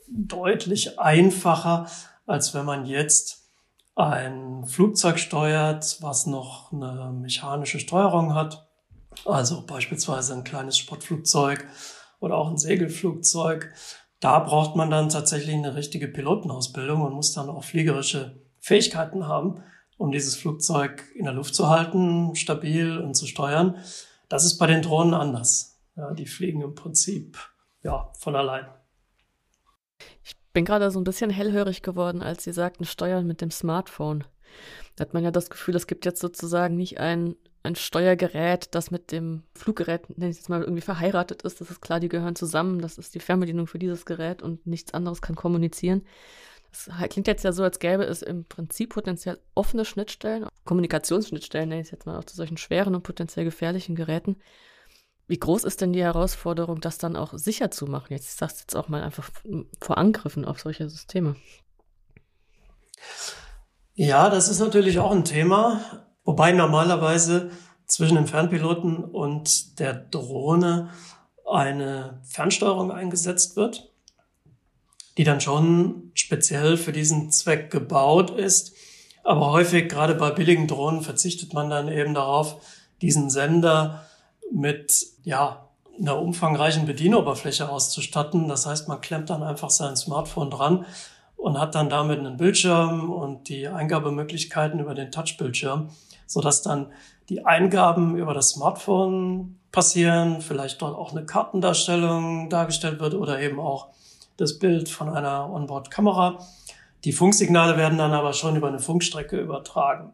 [0.08, 1.86] deutlich einfacher,
[2.26, 3.42] als wenn man jetzt
[3.94, 8.66] ein Flugzeug steuert, was noch eine mechanische Steuerung hat.
[9.26, 11.66] Also beispielsweise ein kleines Sportflugzeug
[12.20, 13.74] oder auch ein Segelflugzeug.
[14.22, 19.64] Da braucht man dann tatsächlich eine richtige Pilotenausbildung und muss dann auch fliegerische Fähigkeiten haben,
[19.98, 23.78] um dieses Flugzeug in der Luft zu halten, stabil und zu steuern.
[24.28, 25.80] Das ist bei den Drohnen anders.
[25.96, 27.36] Ja, die fliegen im Prinzip
[27.82, 28.66] ja, von allein.
[30.22, 34.22] Ich bin gerade so ein bisschen hellhörig geworden, als Sie sagten, steuern mit dem Smartphone.
[34.94, 38.90] Da hat man ja das Gefühl, es gibt jetzt sozusagen nicht ein ein Steuergerät, das
[38.90, 41.60] mit dem Fluggerät, nenne ich jetzt mal, irgendwie verheiratet ist.
[41.60, 42.80] Das ist klar, die gehören zusammen.
[42.80, 46.02] Das ist die Fernbedienung für dieses Gerät und nichts anderes kann kommunizieren.
[46.70, 51.82] Das klingt jetzt ja so, als gäbe es im Prinzip potenziell offene Schnittstellen, Kommunikationsschnittstellen, nenne
[51.82, 54.36] ich es jetzt mal, auch zu solchen schweren und potenziell gefährlichen Geräten.
[55.28, 58.08] Wie groß ist denn die Herausforderung, das dann auch sicher zu machen?
[58.10, 59.30] Jetzt, ich sage jetzt auch mal einfach
[59.80, 61.36] vor Angriffen auf solche Systeme.
[63.94, 67.50] Ja, das ist natürlich auch ein Thema, wobei normalerweise
[67.86, 70.90] zwischen dem Fernpiloten und der Drohne
[71.50, 73.90] eine Fernsteuerung eingesetzt wird,
[75.18, 78.74] die dann schon speziell für diesen Zweck gebaut ist.
[79.24, 82.56] Aber häufig, gerade bei billigen Drohnen, verzichtet man dann eben darauf,
[83.02, 84.06] diesen Sender
[84.50, 88.48] mit, ja, einer umfangreichen Bedienoberfläche auszustatten.
[88.48, 90.86] Das heißt, man klemmt dann einfach sein Smartphone dran
[91.36, 95.90] und hat dann damit einen Bildschirm und die Eingabemöglichkeiten über den Touchbildschirm,
[96.32, 96.92] sodass dann
[97.28, 103.58] die Eingaben über das Smartphone passieren, vielleicht dort auch eine Kartendarstellung dargestellt wird oder eben
[103.58, 103.88] auch
[104.36, 106.38] das Bild von einer Onboard-Kamera.
[107.04, 110.12] Die Funksignale werden dann aber schon über eine Funkstrecke übertragen.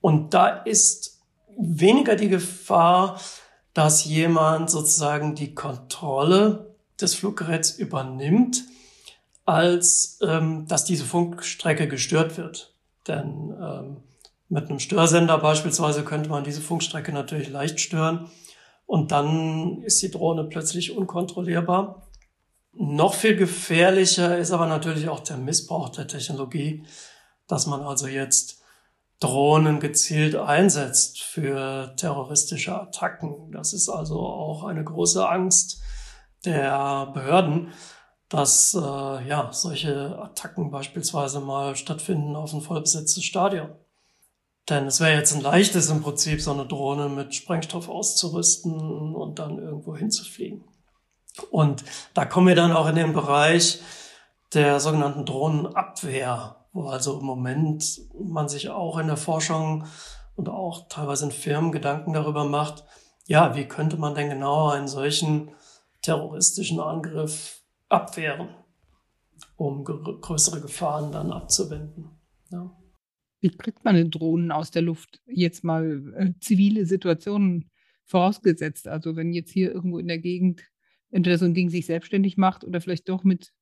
[0.00, 1.20] Und da ist
[1.58, 3.20] weniger die Gefahr,
[3.74, 8.64] dass jemand sozusagen die Kontrolle des Fluggeräts übernimmt,
[9.44, 12.74] als ähm, dass diese Funkstrecke gestört wird.
[13.06, 13.96] Denn ähm,
[14.48, 18.30] mit einem Störsender beispielsweise könnte man diese Funkstrecke natürlich leicht stören
[18.86, 22.08] und dann ist die Drohne plötzlich unkontrollierbar.
[22.72, 26.84] Noch viel gefährlicher ist aber natürlich auch der Missbrauch der Technologie,
[27.48, 28.62] dass man also jetzt
[29.18, 33.50] Drohnen gezielt einsetzt für terroristische Attacken.
[33.50, 35.80] Das ist also auch eine große Angst
[36.44, 37.72] der Behörden,
[38.28, 43.70] dass äh, ja solche Attacken beispielsweise mal stattfinden auf ein vollbesetztes Stadion.
[44.68, 49.38] Denn es wäre jetzt ein leichtes im Prinzip, so eine Drohne mit Sprengstoff auszurüsten und
[49.38, 50.64] dann irgendwo hinzufliegen.
[51.50, 53.80] Und da kommen wir dann auch in den Bereich
[54.54, 59.84] der sogenannten Drohnenabwehr, wo also im Moment man sich auch in der Forschung
[60.34, 62.84] und auch teilweise in Firmen Gedanken darüber macht,
[63.26, 65.50] ja, wie könnte man denn genau einen solchen
[66.02, 68.48] terroristischen Angriff abwehren,
[69.56, 72.10] um größere Gefahren dann abzuwenden.
[72.50, 72.70] Ja.
[73.40, 75.20] Wie kriegt man den Drohnen aus der Luft?
[75.26, 77.70] Jetzt mal äh, zivile Situationen
[78.04, 78.88] vorausgesetzt.
[78.88, 80.62] Also wenn jetzt hier irgendwo in der Gegend
[81.10, 83.52] entweder so ein Ding sich selbstständig macht oder vielleicht doch mit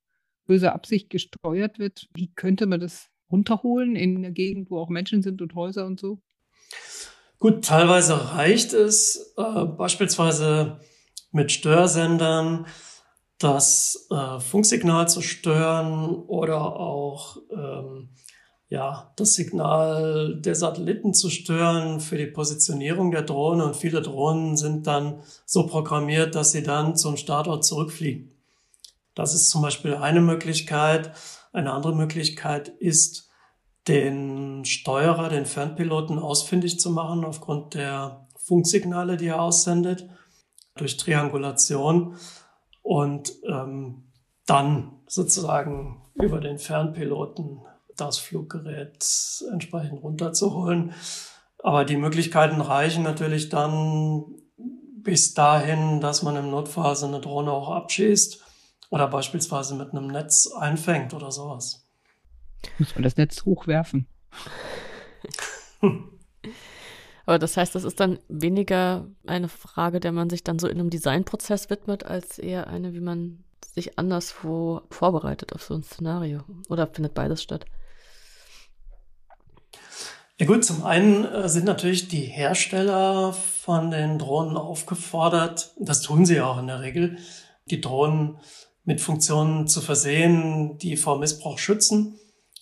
[0.46, 5.22] böser Absicht gesteuert wird, wie könnte man das runterholen in der Gegend, wo auch Menschen
[5.22, 6.20] sind und Häuser und so?
[7.38, 10.80] Gut, teilweise reicht es, äh, beispielsweise
[11.32, 12.66] mit Störsendern
[13.38, 18.10] das äh, Funksignal zu stören oder auch ähm,
[18.74, 23.64] ja, das Signal der Satelliten zu stören für die Positionierung der Drohne.
[23.64, 28.32] Und viele Drohnen sind dann so programmiert, dass sie dann zum Startort zurückfliegen.
[29.14, 31.12] Das ist zum Beispiel eine Möglichkeit.
[31.52, 33.30] Eine andere Möglichkeit ist,
[33.86, 40.08] den Steuerer, den Fernpiloten ausfindig zu machen aufgrund der Funksignale, die er aussendet,
[40.74, 42.16] durch Triangulation
[42.82, 44.10] und ähm,
[44.46, 47.60] dann sozusagen über den Fernpiloten
[47.96, 49.04] das Fluggerät
[49.52, 50.92] entsprechend runterzuholen.
[51.62, 54.24] Aber die Möglichkeiten reichen natürlich dann
[55.02, 58.42] bis dahin, dass man im Notfall so eine Drohne auch abschießt
[58.90, 61.86] oder beispielsweise mit einem Netz einfängt oder sowas.
[62.78, 64.06] Muss man das Netz hochwerfen?
[67.26, 70.78] Aber das heißt, das ist dann weniger eine Frage, der man sich dann so in
[70.78, 73.42] einem Designprozess widmet, als eher eine, wie man
[73.74, 76.44] sich anderswo vorbereitet auf so ein Szenario.
[76.68, 77.64] Oder findet beides statt?
[80.36, 86.26] Ja gut, zum einen äh, sind natürlich die Hersteller von den Drohnen aufgefordert, das tun
[86.26, 87.18] sie auch in der Regel,
[87.66, 88.38] die Drohnen
[88.82, 92.18] mit Funktionen zu versehen, die vor Missbrauch schützen.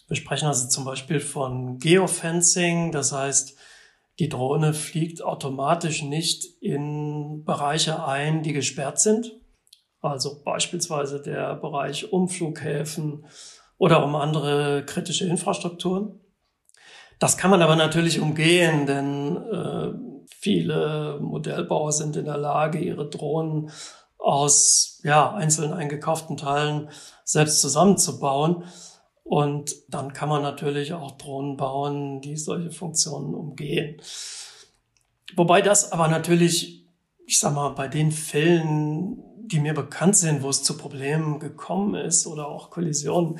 [0.06, 3.56] Wir sprechen also zum Beispiel von Geofencing, das heißt,
[4.18, 9.32] die Drohne fliegt automatisch nicht in Bereiche ein, die gesperrt sind.
[10.00, 13.24] Also beispielsweise der Bereich um Flughäfen
[13.78, 16.20] oder um andere kritische Infrastrukturen.
[17.22, 19.92] Das kann man aber natürlich umgehen, denn äh,
[20.40, 23.70] viele Modellbauer sind in der Lage, ihre Drohnen
[24.18, 26.88] aus ja, einzeln eingekauften Teilen
[27.22, 28.64] selbst zusammenzubauen.
[29.22, 34.02] Und dann kann man natürlich auch Drohnen bauen, die solche Funktionen umgehen.
[35.36, 36.88] Wobei das aber natürlich,
[37.24, 41.94] ich sag mal, bei den Fällen, die mir bekannt sind, wo es zu Problemen gekommen
[41.94, 43.38] ist oder auch Kollisionen,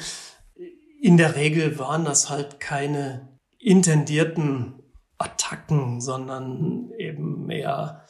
[1.01, 3.32] in der Regel waren das halt keine
[3.63, 4.83] intendierten
[5.19, 8.05] Attacken, sondern eben mehr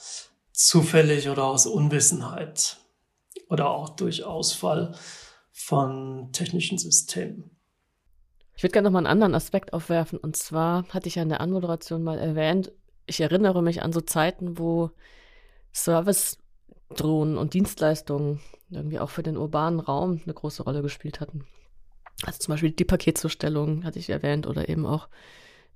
[0.53, 2.79] zufällig oder aus Unwissenheit
[3.49, 4.95] oder auch durch Ausfall
[5.53, 7.51] von technischen Systemen.
[8.57, 10.19] Ich würde gerne noch mal einen anderen Aspekt aufwerfen.
[10.19, 12.73] Und zwar hatte ich ja in der Anmoderation mal erwähnt,
[13.07, 14.91] ich erinnere mich an so Zeiten, wo
[15.75, 21.45] Service-Drohnen und Dienstleistungen irgendwie auch für den urbanen Raum eine große Rolle gespielt hatten.
[22.25, 25.09] Also zum Beispiel die Paketzustellung hatte ich erwähnt oder eben auch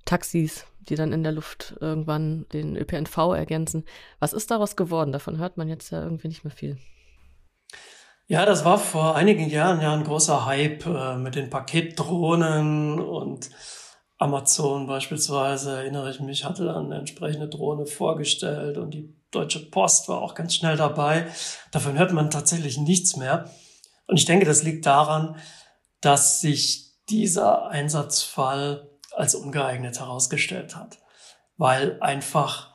[0.07, 3.85] Taxis, die dann in der Luft irgendwann den ÖPNV ergänzen.
[4.19, 5.11] Was ist daraus geworden?
[5.11, 6.77] Davon hört man jetzt ja irgendwie nicht mehr viel.
[8.25, 13.49] Ja, das war vor einigen Jahren ja ein großer Hype äh, mit den Paketdrohnen und
[14.17, 20.09] Amazon beispielsweise, erinnere ich mich, hatte dann eine entsprechende Drohne vorgestellt und die Deutsche Post
[20.09, 21.27] war auch ganz schnell dabei.
[21.71, 23.49] Davon hört man tatsächlich nichts mehr.
[24.07, 25.35] Und ich denke, das liegt daran,
[26.01, 30.99] dass sich dieser Einsatzfall als ungeeignet herausgestellt hat,
[31.57, 32.73] weil einfach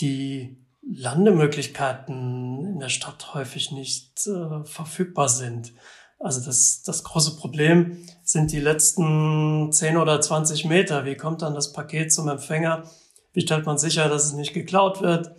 [0.00, 5.72] die Landemöglichkeiten in der Stadt häufig nicht äh, verfügbar sind.
[6.18, 11.04] Also das, das große Problem sind die letzten 10 oder 20 Meter.
[11.04, 12.84] Wie kommt dann das Paket zum Empfänger?
[13.32, 15.32] Wie stellt man sicher, dass es nicht geklaut wird?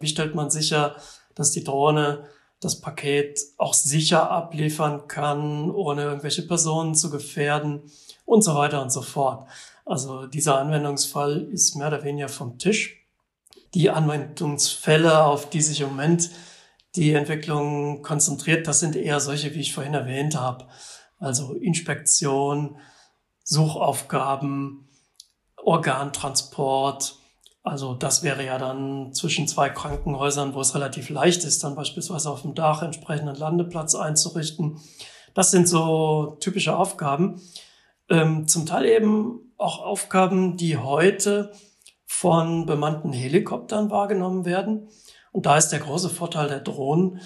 [0.00, 0.96] Wie stellt man sicher,
[1.34, 2.26] dass die Drohne
[2.60, 7.82] das Paket auch sicher abliefern kann, ohne irgendwelche Personen zu gefährden
[8.24, 9.46] und so weiter und so fort.
[9.86, 13.06] Also dieser Anwendungsfall ist mehr oder weniger vom Tisch.
[13.72, 16.30] Die Anwendungsfälle, auf die sich im Moment
[16.96, 20.66] die Entwicklung konzentriert, das sind eher solche, wie ich vorhin erwähnt habe.
[21.18, 22.78] Also Inspektion,
[23.44, 24.88] Suchaufgaben,
[25.56, 27.18] Organtransport,
[27.62, 32.30] also das wäre ja dann zwischen zwei Krankenhäusern, wo es relativ leicht ist, dann beispielsweise
[32.30, 34.80] auf dem Dach entsprechenden Landeplatz einzurichten.
[35.34, 37.40] Das sind so typische Aufgaben.
[38.08, 41.52] Ähm, zum Teil eben auch Aufgaben, die heute
[42.06, 44.88] von bemannten Helikoptern wahrgenommen werden.
[45.32, 47.20] Und da ist der große Vorteil der Drohnen,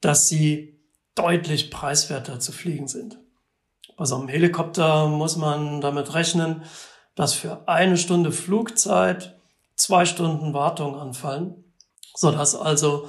[0.00, 0.80] dass sie
[1.14, 3.18] deutlich preiswerter zu fliegen sind.
[3.96, 6.62] Bei so einem Helikopter muss man damit rechnen,
[7.14, 9.38] dass für eine Stunde Flugzeit
[9.76, 11.64] zwei Stunden Wartung anfallen,
[12.14, 13.08] sodass also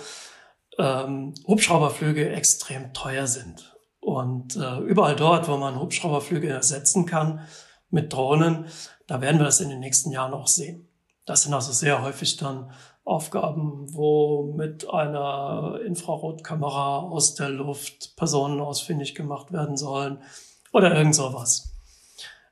[0.78, 3.76] ähm, Hubschrauberflüge extrem teuer sind.
[4.02, 7.42] Und äh, überall dort, wo man Hubschrauberflüge ersetzen kann
[7.94, 8.66] mit Drohnen,
[9.08, 10.90] da werden wir das in den nächsten Jahren auch sehen.
[11.26, 12.72] Das sind also sehr häufig dann
[13.06, 20.22] Aufgaben, wo mit einer Infrarotkamera aus der Luft Personen ausfindig gemacht werden sollen
[20.72, 21.74] oder irgend sowas.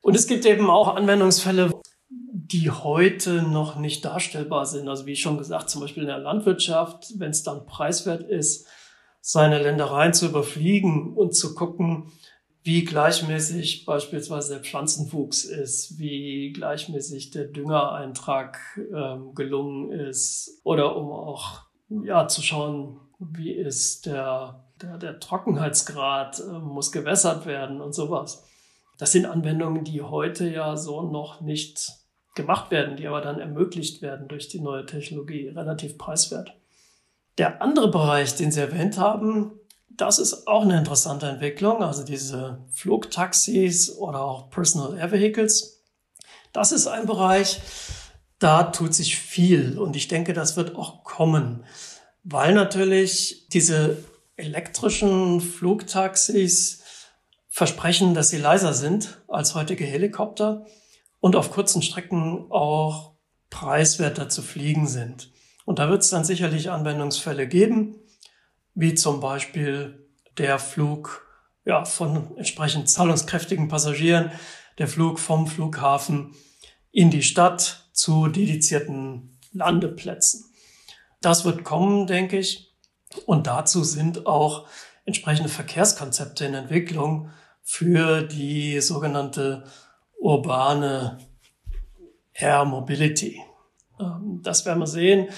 [0.02, 1.72] Und es gibt eben auch Anwendungsfälle,
[2.10, 4.88] die heute noch nicht darstellbar sind.
[4.90, 8.68] Also wie schon gesagt, zum Beispiel in der Landwirtschaft, wenn es dann preiswert ist,
[9.22, 12.12] seine Ländereien zu überfliegen und zu gucken,
[12.63, 18.60] wie gleichmäßig beispielsweise der Pflanzenwuchs ist, wie gleichmäßig der Düngereintrag
[18.93, 26.39] ähm, gelungen ist oder um auch ja, zu schauen, wie ist der, der, der Trockenheitsgrad,
[26.39, 28.45] äh, muss gewässert werden und sowas.
[28.97, 31.93] Das sind Anwendungen, die heute ja so noch nicht
[32.36, 36.56] gemacht werden, die aber dann ermöglicht werden durch die neue Technologie, relativ preiswert.
[37.38, 39.52] Der andere Bereich, den Sie erwähnt haben,
[39.98, 45.84] das ist auch eine interessante Entwicklung, also diese Flugtaxis oder auch Personal Air Vehicles.
[46.54, 47.62] Das ist ein Bereich,
[48.40, 51.64] da tut sich viel und ich denke, das wird auch kommen,
[52.24, 54.04] weil natürlich diese
[54.36, 56.82] elektrischen Flugtaxis
[57.50, 60.66] versprechen, dass sie leiser sind als heutige Helikopter
[61.20, 63.14] und auf kurzen Strecken auch
[63.50, 65.32] preiswerter zu fliegen sind.
[65.66, 68.01] Und da wird es dann sicherlich Anwendungsfälle geben,
[68.74, 70.08] wie zum Beispiel
[70.38, 71.28] der Flug
[71.66, 74.32] ja, von entsprechend zahlungskräftigen Passagieren,
[74.78, 76.36] der Flug vom Flughafen
[76.92, 80.46] in die Stadt zu dedizierten Landeplätzen.
[81.22, 82.74] Das wird kommen, denke ich.
[83.26, 84.68] Und dazu sind auch
[85.06, 87.30] entsprechende Verkehrskonzepte in Entwicklung
[87.62, 89.66] für die sogenannte
[90.20, 91.20] urbane
[92.34, 93.42] Air Mobility.
[94.00, 95.30] Ähm, das werden wir sehen.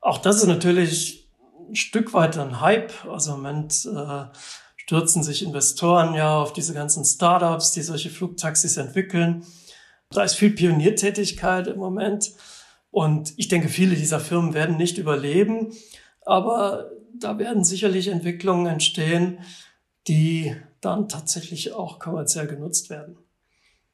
[0.00, 1.27] Auch das ist natürlich
[1.74, 2.92] Stück weit ein Hype.
[3.06, 4.24] Also im Moment äh,
[4.76, 9.44] stürzen sich Investoren ja auf diese ganzen Startups, die solche Flugtaxis entwickeln.
[10.10, 12.32] Da ist viel Pioniertätigkeit im Moment.
[12.90, 15.72] Und ich denke, viele dieser Firmen werden nicht überleben.
[16.24, 19.38] Aber da werden sicherlich Entwicklungen entstehen,
[20.06, 23.18] die dann tatsächlich auch kommerziell genutzt werden.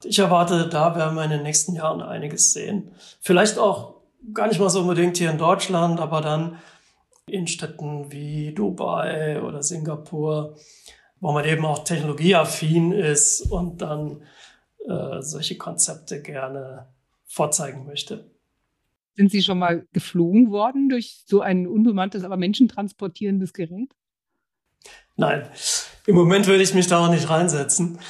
[0.04, 2.90] Ich erwarte, da werden wir in den nächsten Jahren einiges sehen.
[3.20, 3.94] Vielleicht auch
[4.32, 6.58] gar nicht mal so unbedingt hier in Deutschland, aber dann
[7.26, 10.56] in Städten wie Dubai oder Singapur,
[11.20, 14.22] wo man eben auch technologieaffin ist und dann
[14.86, 16.88] äh, solche Konzepte gerne
[17.24, 18.30] vorzeigen möchte.
[19.16, 23.94] Sind Sie schon mal geflogen worden durch so ein unbemanntes, aber menschentransportierendes Gerät?
[25.16, 25.48] Nein,
[26.06, 28.00] im Moment würde ich mich da auch nicht reinsetzen,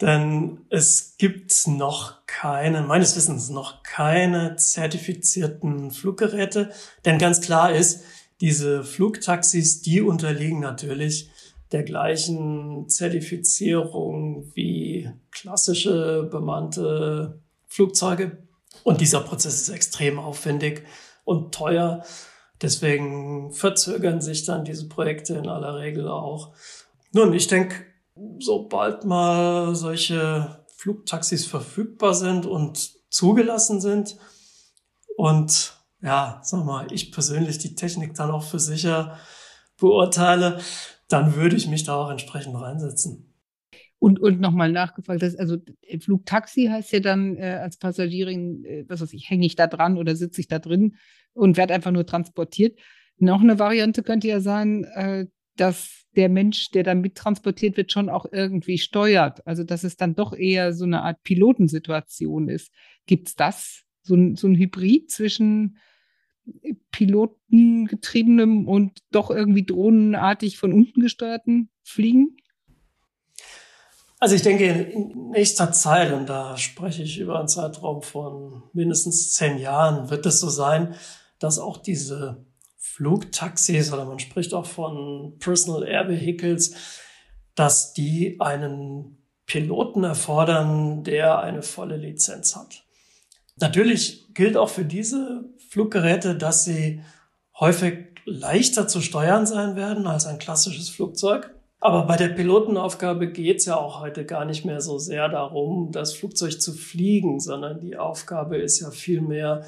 [0.00, 6.70] denn es gibt noch keine, meines Wissens noch keine zertifizierten Fluggeräte.
[7.04, 8.04] Denn ganz klar ist,
[8.40, 11.30] diese Flugtaxis, die unterliegen natürlich
[11.72, 18.38] der gleichen Zertifizierung wie klassische bemannte Flugzeuge.
[18.84, 20.84] Und dieser Prozess ist extrem aufwendig
[21.24, 22.04] und teuer.
[22.62, 26.54] Deswegen verzögern sich dann diese Projekte in aller Regel auch.
[27.12, 27.84] Nun, ich denke,
[28.38, 34.16] sobald mal solche Flugtaxis verfügbar sind und zugelassen sind
[35.16, 39.18] und ja, sag mal, ich persönlich die Technik dann auch für sicher
[39.78, 40.60] beurteile,
[41.08, 43.28] dann würde ich mich da auch entsprechend reinsetzen.
[44.00, 45.56] Und, und nochmal nachgefragt, dass, also
[46.00, 49.98] Flugtaxi heißt ja dann äh, als Passagierin, äh, was weiß ich, hänge ich da dran
[49.98, 50.96] oder sitze ich da drin
[51.32, 52.78] und werde einfach nur transportiert.
[53.18, 55.26] Noch eine Variante könnte ja sein, äh,
[55.56, 59.44] dass der Mensch, der dann mittransportiert wird, schon auch irgendwie steuert.
[59.46, 62.72] Also dass es dann doch eher so eine Art Pilotensituation ist.
[63.06, 63.82] Gibt es das?
[64.02, 65.78] So ein, so ein Hybrid zwischen
[66.90, 72.36] pilotengetriebenem und doch irgendwie drohnenartig von unten gesteuerten Fliegen?
[74.20, 79.32] Also ich denke, in nächster Zeit, und da spreche ich über einen Zeitraum von mindestens
[79.32, 80.94] zehn Jahren, wird es so sein,
[81.38, 82.44] dass auch diese
[82.76, 86.74] Flugtaxis oder man spricht auch von Personal Air Vehicles,
[87.54, 92.84] dass die einen Piloten erfordern, der eine volle Lizenz hat.
[93.56, 97.02] Natürlich gilt auch für diese Fluggeräte, dass sie
[97.58, 101.54] häufig leichter zu steuern sein werden als ein klassisches Flugzeug.
[101.80, 105.92] Aber bei der Pilotenaufgabe geht es ja auch heute gar nicht mehr so sehr darum,
[105.92, 109.64] das Flugzeug zu fliegen, sondern die Aufgabe ist ja vielmehr,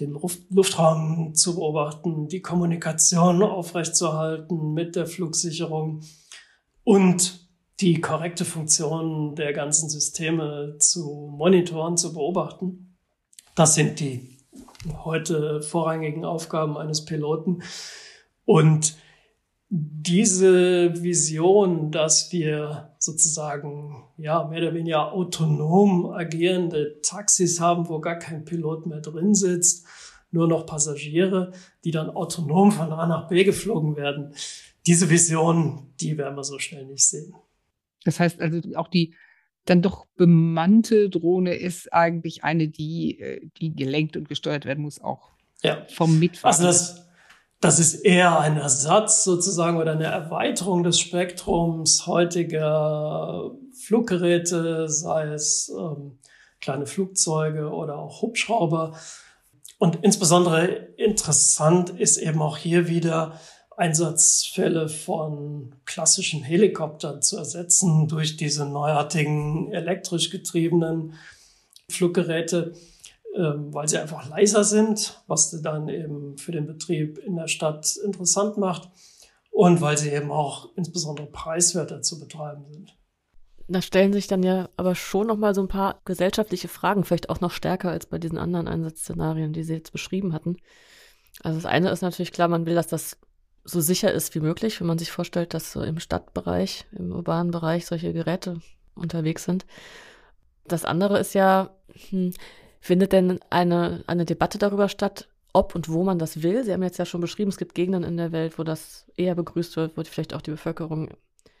[0.00, 0.16] den
[0.48, 6.00] Luftraum zu beobachten, die Kommunikation aufrechtzuerhalten mit der Flugsicherung
[6.84, 7.46] und
[7.80, 12.96] die korrekte Funktion der ganzen Systeme zu monitoren, zu beobachten.
[13.54, 14.31] Das sind die
[15.04, 17.62] heute vorrangigen Aufgaben eines Piloten.
[18.44, 18.96] Und
[19.74, 28.18] diese Vision, dass wir sozusagen ja mehr oder weniger autonom agierende Taxis haben, wo gar
[28.18, 29.86] kein Pilot mehr drin sitzt,
[30.30, 31.52] nur noch Passagiere,
[31.84, 34.34] die dann autonom von A nach B geflogen werden.
[34.86, 37.34] Diese Vision, die werden wir so schnell nicht sehen.
[38.04, 39.14] Das heißt also auch die
[39.64, 45.00] dann doch bemannte Drohne ist eigentlich eine, die, äh, die gelenkt und gesteuert werden muss,
[45.00, 45.30] auch
[45.62, 45.86] ja.
[45.92, 46.52] vom Mitfahrer.
[46.52, 47.06] Also das,
[47.60, 55.72] das ist eher ein Ersatz sozusagen oder eine Erweiterung des Spektrums heutiger Fluggeräte, sei es
[55.78, 56.18] ähm,
[56.60, 58.96] kleine Flugzeuge oder auch Hubschrauber.
[59.78, 60.64] Und insbesondere
[60.96, 63.40] interessant ist eben auch hier wieder
[63.76, 71.14] Einsatzfälle von klassischen Helikoptern zu ersetzen durch diese neuartigen elektrisch getriebenen
[71.88, 72.74] Fluggeräte
[73.34, 77.96] ähm, weil sie einfach leiser sind, was dann eben für den Betrieb in der Stadt
[78.04, 78.90] interessant macht
[79.50, 82.94] und weil sie eben auch insbesondere preiswerter zu betreiben sind.
[83.68, 87.30] Da stellen sich dann ja aber schon noch mal so ein paar gesellschaftliche Fragen, vielleicht
[87.30, 90.58] auch noch stärker als bei diesen anderen Einsatzszenarien, die Sie jetzt beschrieben hatten.
[91.42, 93.16] Also das eine ist natürlich klar, man will, dass das
[93.64, 97.50] so sicher ist wie möglich, wenn man sich vorstellt, dass so im Stadtbereich, im urbanen
[97.50, 98.60] Bereich solche Geräte
[98.94, 99.64] unterwegs sind.
[100.66, 101.70] Das andere ist ja,
[102.10, 102.32] hm,
[102.84, 106.64] Findet denn eine, eine Debatte darüber statt, ob und wo man das will?
[106.64, 109.36] Sie haben jetzt ja schon beschrieben, es gibt Gegenden in der Welt, wo das eher
[109.36, 111.10] begrüßt wird, wo vielleicht auch die Bevölkerung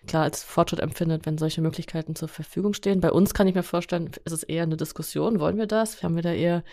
[0.06, 3.00] klar als Fortschritt empfindet, wenn solche Möglichkeiten zur Verfügung stehen.
[3.00, 5.40] Bei uns kann ich mir vorstellen, ist es eher eine Diskussion.
[5.40, 6.02] Wollen wir das?
[6.02, 6.64] Haben wir da eher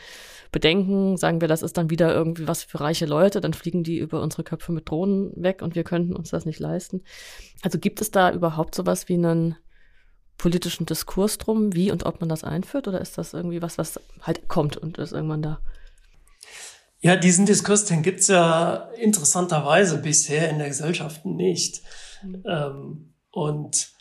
[0.52, 1.18] Bedenken?
[1.18, 4.22] Sagen wir, das ist dann wieder irgendwie was für reiche Leute, dann fliegen die über
[4.22, 7.04] unsere Köpfe mit Drohnen weg und wir könnten uns das nicht leisten.
[7.62, 9.56] Also gibt es da überhaupt sowas wie einen
[10.38, 12.88] politischen Diskurs drum, wie und ob man das einführt?
[12.88, 15.60] Oder ist das irgendwie was, was halt kommt und ist irgendwann da?
[17.02, 21.82] Ja, diesen Diskurs, den gibt's ja interessanterweise bisher in der Gesellschaft nicht.
[22.24, 22.44] Mhm.
[22.46, 23.92] Ähm, und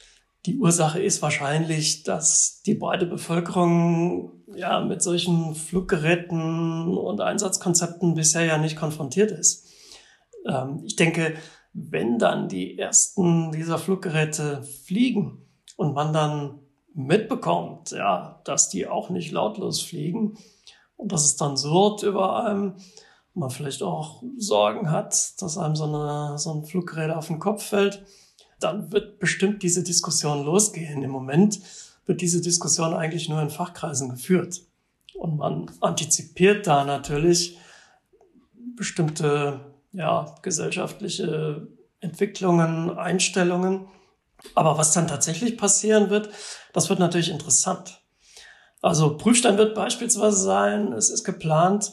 [0.46, 8.44] die Ursache ist wahrscheinlich, dass die breite Bevölkerung ja mit solchen Fluggeräten und Einsatzkonzepten bisher
[8.44, 9.66] ja nicht konfrontiert ist.
[10.46, 11.34] Ähm, ich denke,
[11.72, 15.44] wenn dann die ersten dieser Fluggeräte fliegen,
[15.78, 16.58] und man dann
[16.92, 20.36] mitbekommt, ja, dass die auch nicht lautlos fliegen
[20.96, 22.74] und dass es dann surrt über einem,
[23.32, 27.62] man vielleicht auch Sorgen hat, dass einem so, eine, so ein Fluggerät auf den Kopf
[27.62, 28.04] fällt,
[28.60, 31.02] dann wird bestimmt diese Diskussion losgehen.
[31.02, 31.60] Im Moment
[32.06, 34.62] wird diese Diskussion eigentlich nur in Fachkreisen geführt.
[35.14, 37.58] Und man antizipiert da natürlich,
[38.76, 39.60] bestimmte
[39.92, 41.66] ja, gesellschaftliche
[42.00, 43.86] Entwicklungen, Einstellungen.
[44.54, 46.30] Aber was dann tatsächlich passieren wird,
[46.72, 48.00] das wird natürlich interessant.
[48.80, 51.92] Also Prüfstein wird beispielsweise sein, es ist geplant,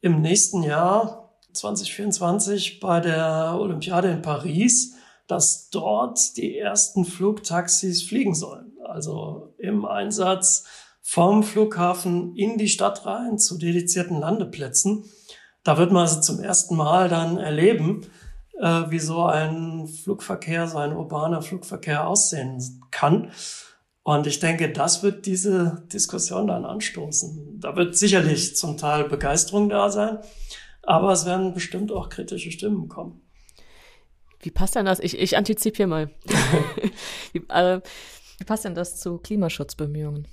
[0.00, 4.94] im nächsten Jahr 2024 bei der Olympiade in Paris,
[5.26, 8.72] dass dort die ersten Flugtaxis fliegen sollen.
[8.84, 10.64] Also im Einsatz
[11.02, 15.04] vom Flughafen in die Stadt rein zu dedizierten Landeplätzen.
[15.62, 18.06] Da wird man also zum ersten Mal dann erleben,
[18.58, 22.58] äh, wie so ein Flugverkehr, so ein urbaner Flugverkehr aussehen
[22.90, 23.30] kann.
[24.02, 27.60] Und ich denke, das wird diese Diskussion dann anstoßen.
[27.60, 30.18] Da wird sicherlich zum Teil Begeisterung da sein,
[30.82, 33.23] aber es werden bestimmt auch kritische Stimmen kommen.
[34.44, 35.00] Wie passt denn das?
[35.00, 36.10] Ich, ich antizipiere mal.
[37.32, 37.80] wie, äh,
[38.38, 40.28] wie passt denn das zu Klimaschutzbemühungen?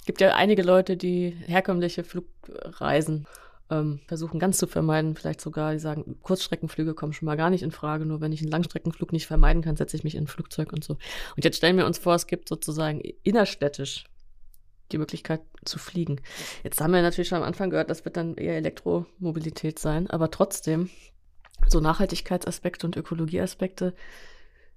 [0.00, 3.28] Es gibt ja einige Leute, die herkömmliche Flugreisen
[3.70, 5.14] ähm, versuchen ganz zu vermeiden.
[5.14, 8.04] Vielleicht sogar, die sagen, Kurzstreckenflüge kommen schon mal gar nicht in Frage.
[8.04, 10.82] Nur wenn ich einen Langstreckenflug nicht vermeiden kann, setze ich mich in ein Flugzeug und
[10.82, 10.94] so.
[11.36, 14.04] Und jetzt stellen wir uns vor, es gibt sozusagen innerstädtisch
[14.90, 16.20] die Möglichkeit zu fliegen.
[16.64, 20.30] Jetzt haben wir natürlich schon am Anfang gehört, das wird dann eher Elektromobilität sein, aber
[20.30, 20.90] trotzdem,
[21.68, 23.94] so Nachhaltigkeitsaspekte und Ökologieaspekte,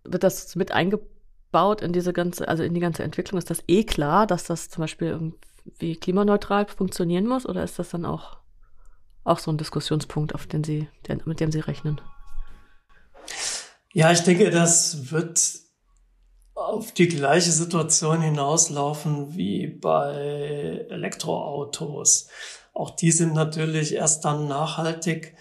[0.04, 3.38] wird das mit eingebaut in diese ganze, also in die ganze Entwicklung?
[3.38, 7.90] Ist das eh klar, dass das zum Beispiel irgendwie klimaneutral funktionieren muss oder ist das
[7.90, 8.38] dann auch
[9.26, 12.00] auch so ein Diskussionspunkt, auf den Sie, der, mit dem Sie rechnen?
[13.92, 15.42] Ja, ich denke, das wird
[16.54, 22.30] auf die gleiche Situation hinauslaufen wie bei Elektroautos.
[22.74, 25.36] Auch die sind natürlich erst dann nachhaltig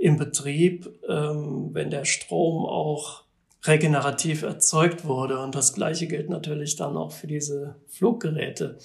[0.00, 3.24] im Betrieb, ähm, wenn der Strom auch
[3.64, 5.38] regenerativ erzeugt wurde.
[5.38, 8.78] Und das Gleiche gilt natürlich dann auch für diese Fluggeräte.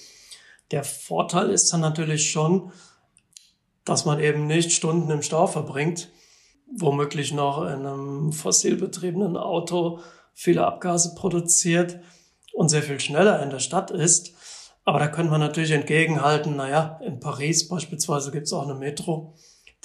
[0.72, 2.70] Der Vorteil ist dann natürlich schon,
[3.86, 6.10] dass man eben nicht Stunden im Stau verbringt,
[6.70, 10.00] womöglich noch in einem fossilbetriebenen Auto
[10.34, 11.98] viele Abgase produziert
[12.52, 14.34] und sehr viel schneller in der Stadt ist.
[14.84, 19.34] Aber da könnte man natürlich entgegenhalten, naja, in Paris beispielsweise gibt es auch eine Metro,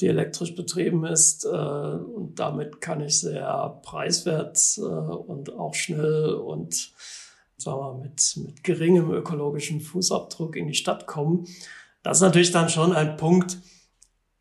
[0.01, 1.45] die elektrisch betrieben ist.
[1.45, 6.91] Äh, und damit kann ich sehr preiswert äh, und auch schnell und
[7.57, 11.47] sagen wir, mit, mit geringem ökologischen Fußabdruck in die Stadt kommen.
[12.03, 13.57] Das ist natürlich dann schon ein Punkt,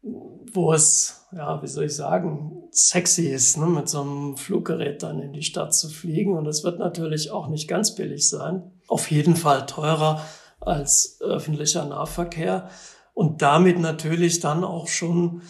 [0.03, 5.21] wo es, ja, wie soll ich sagen, sexy ist, ne, mit so einem Fluggerät dann
[5.21, 6.37] in die Stadt zu fliegen.
[6.37, 8.63] Und es wird natürlich auch nicht ganz billig sein.
[8.89, 10.25] Auf jeden Fall teurer
[10.61, 12.71] als öffentlicher Nahverkehr
[13.15, 15.43] und damit natürlich dann auch schon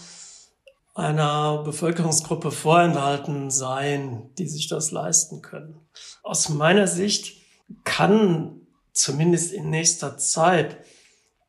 [0.94, 5.80] einer Bevölkerungsgruppe vorenthalten sein, die sich das leisten können.
[6.22, 7.40] Aus meiner Sicht
[7.84, 10.78] kann zumindest in nächster Zeit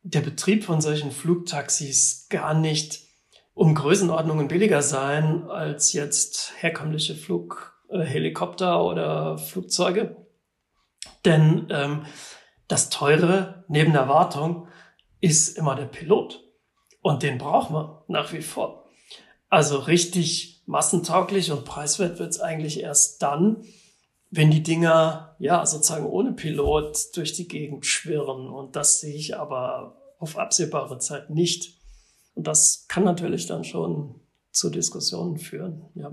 [0.03, 3.01] der Betrieb von solchen Flugtaxis gar nicht
[3.53, 10.15] um Größenordnungen billiger sein als jetzt herkömmliche Flughelikopter oder Flugzeuge.
[11.25, 12.05] Denn ähm,
[12.67, 14.67] das Teure neben der Wartung
[15.21, 16.43] ist immer der Pilot.
[17.01, 18.85] Und den braucht man nach wie vor.
[19.49, 23.63] Also richtig massentauglich und preiswert wird es eigentlich erst dann,
[24.29, 28.47] wenn die Dinger ja sozusagen ohne Pilot durch die Gegend schwirren.
[28.47, 31.79] Und das sehe ich aber auf absehbare Zeit nicht.
[32.33, 36.11] Und das kann natürlich dann schon zu Diskussionen führen, ja.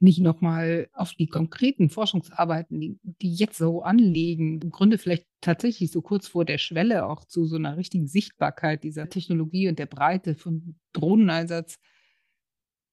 [0.00, 5.90] Nicht nochmal auf die konkreten Forschungsarbeiten, die, die jetzt so anliegen, im Grunde vielleicht tatsächlich
[5.90, 9.86] so kurz vor der Schwelle auch zu so einer richtigen Sichtbarkeit dieser Technologie und der
[9.86, 11.78] Breite von Drohneneinsatz.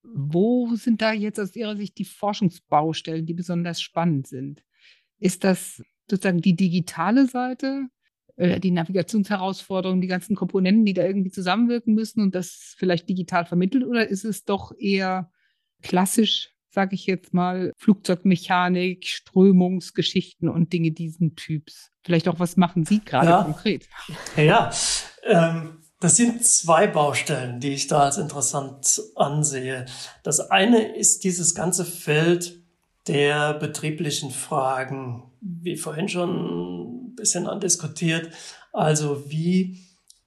[0.04, 4.64] Wo sind da jetzt aus Ihrer Sicht die Forschungsbaustellen, die besonders spannend sind?
[5.20, 7.88] Ist das sozusagen die digitale Seite?
[8.36, 13.46] Äh, die Navigationsherausforderungen, die ganzen Komponenten, die da irgendwie zusammenwirken müssen und das vielleicht digital
[13.46, 13.86] vermittelt?
[13.86, 15.32] Oder ist es doch eher
[15.82, 21.92] klassisch, sage ich jetzt mal, Flugzeugmechanik, Strömungsgeschichten und Dinge diesen Typs?
[22.04, 23.44] Vielleicht auch, was machen Sie gerade ja.
[23.44, 23.88] konkret?
[24.36, 24.72] Ja,
[25.24, 29.86] ähm, das sind zwei Baustellen, die ich da als interessant ansehe.
[30.24, 32.60] Das eine ist dieses ganze Feld
[33.08, 38.32] der betrieblichen Fragen, wie vorhin schon ein bisschen andiskutiert.
[38.74, 39.78] Also wie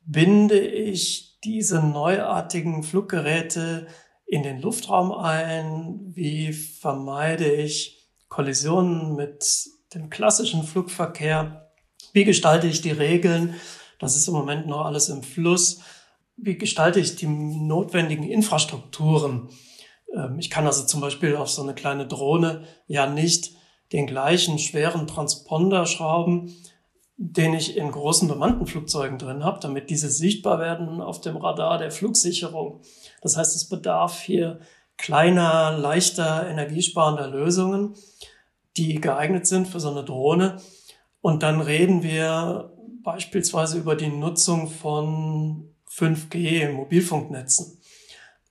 [0.04, 3.86] binde ich diese neuartigen Fluggeräte
[4.34, 6.00] in den Luftraum ein?
[6.12, 11.70] Wie vermeide ich Kollisionen mit dem klassischen Flugverkehr?
[12.12, 13.54] Wie gestalte ich die Regeln?
[14.00, 15.82] Das ist im Moment noch alles im Fluss.
[16.36, 19.50] Wie gestalte ich die notwendigen Infrastrukturen?
[20.12, 23.52] Ähm, ich kann also zum Beispiel auf so eine kleine Drohne ja nicht
[23.92, 26.52] den gleichen schweren Transponder schrauben,
[27.16, 31.78] den ich in großen bemannten Flugzeugen drin habe, damit diese sichtbar werden auf dem Radar
[31.78, 32.80] der Flugsicherung.
[33.22, 34.60] Das heißt, es bedarf hier
[34.96, 37.94] kleiner, leichter, energiesparender Lösungen,
[38.76, 40.60] die geeignet sind für so eine Drohne.
[41.20, 47.78] Und dann reden wir beispielsweise über die Nutzung von 5G Mobilfunknetzen,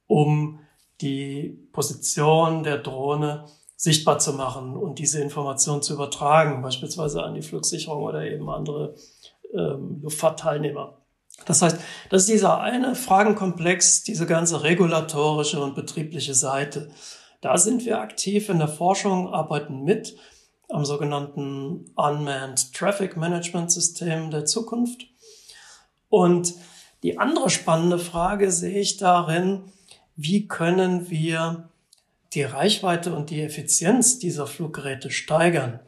[0.08, 0.60] um
[1.02, 3.46] die Position der Drohne
[3.84, 8.96] sichtbar zu machen und diese Information zu übertragen, beispielsweise an die Flugsicherung oder eben andere
[9.54, 11.00] ähm, Luftfahrtteilnehmer.
[11.46, 11.80] Das heißt,
[12.10, 16.92] das ist dieser eine Fragenkomplex, diese ganze regulatorische und betriebliche Seite.
[17.42, 20.16] Da sind wir aktiv in der Forschung, arbeiten mit
[20.70, 25.08] am sogenannten Unmanned Traffic Management System der Zukunft.
[26.08, 26.54] Und
[27.04, 29.66] die andere spannende Frage sehe ich darin,
[30.16, 31.68] wie können wir
[32.34, 35.80] die Reichweite und die Effizienz dieser Fluggeräte steigern.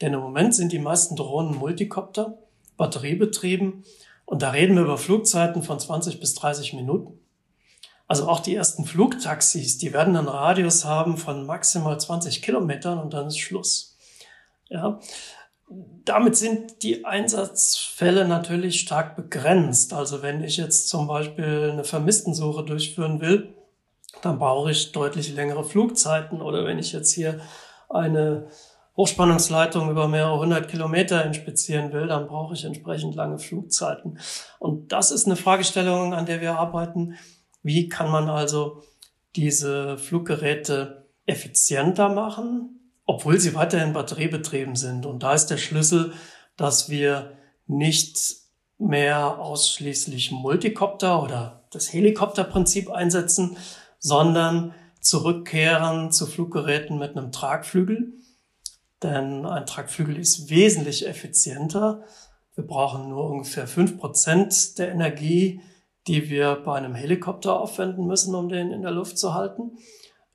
[0.00, 2.38] Denn im Moment sind die meisten Drohnen Multikopter,
[2.76, 3.84] batteriebetrieben
[4.24, 7.18] und da reden wir über Flugzeiten von 20 bis 30 Minuten.
[8.08, 13.14] Also auch die ersten Flugtaxis, die werden einen Radius haben von maximal 20 Kilometern und
[13.14, 13.96] dann ist Schluss.
[14.68, 15.00] Ja.
[16.04, 19.94] Damit sind die Einsatzfälle natürlich stark begrenzt.
[19.94, 23.54] Also wenn ich jetzt zum Beispiel eine Vermisstensuche durchführen will,
[24.22, 26.40] dann brauche ich deutlich längere Flugzeiten.
[26.40, 27.40] Oder wenn ich jetzt hier
[27.88, 28.48] eine
[28.96, 34.18] Hochspannungsleitung über mehrere hundert Kilometer inspizieren will, dann brauche ich entsprechend lange Flugzeiten.
[34.58, 37.14] Und das ist eine Fragestellung, an der wir arbeiten.
[37.62, 38.82] Wie kann man also
[39.34, 45.06] diese Fluggeräte effizienter machen, obwohl sie weiterhin batteriebetrieben sind?
[45.06, 46.12] Und da ist der Schlüssel,
[46.56, 47.32] dass wir
[47.66, 48.36] nicht
[48.78, 53.56] mehr ausschließlich Multikopter oder das Helikopterprinzip einsetzen,
[54.02, 58.12] sondern zurückkehren zu Fluggeräten mit einem Tragflügel.
[59.02, 62.04] Denn ein Tragflügel ist wesentlich effizienter.
[62.54, 65.60] Wir brauchen nur ungefähr fünf Prozent der Energie,
[66.06, 69.78] die wir bei einem Helikopter aufwenden müssen, um den in der Luft zu halten.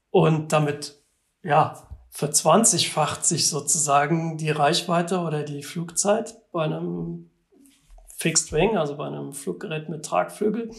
[0.09, 1.01] Und damit,
[1.43, 7.29] ja, verzwanzigfacht sich sozusagen die Reichweite oder die Flugzeit bei einem
[8.15, 10.71] Fixed Wing, also bei einem Fluggerät mit Tragflügel.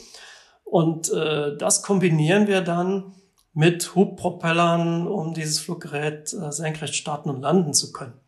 [0.70, 3.14] Und äh, das kombinieren wir dann
[3.54, 8.20] mit Hubpropellern, um dieses Fluggerät äh, senkrecht starten und landen zu können.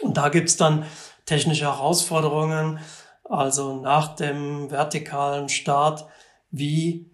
[0.00, 0.84] Und da gibt's dann
[1.26, 2.78] technische Herausforderungen,
[3.24, 6.06] also nach dem vertikalen Start,
[6.50, 7.10] wie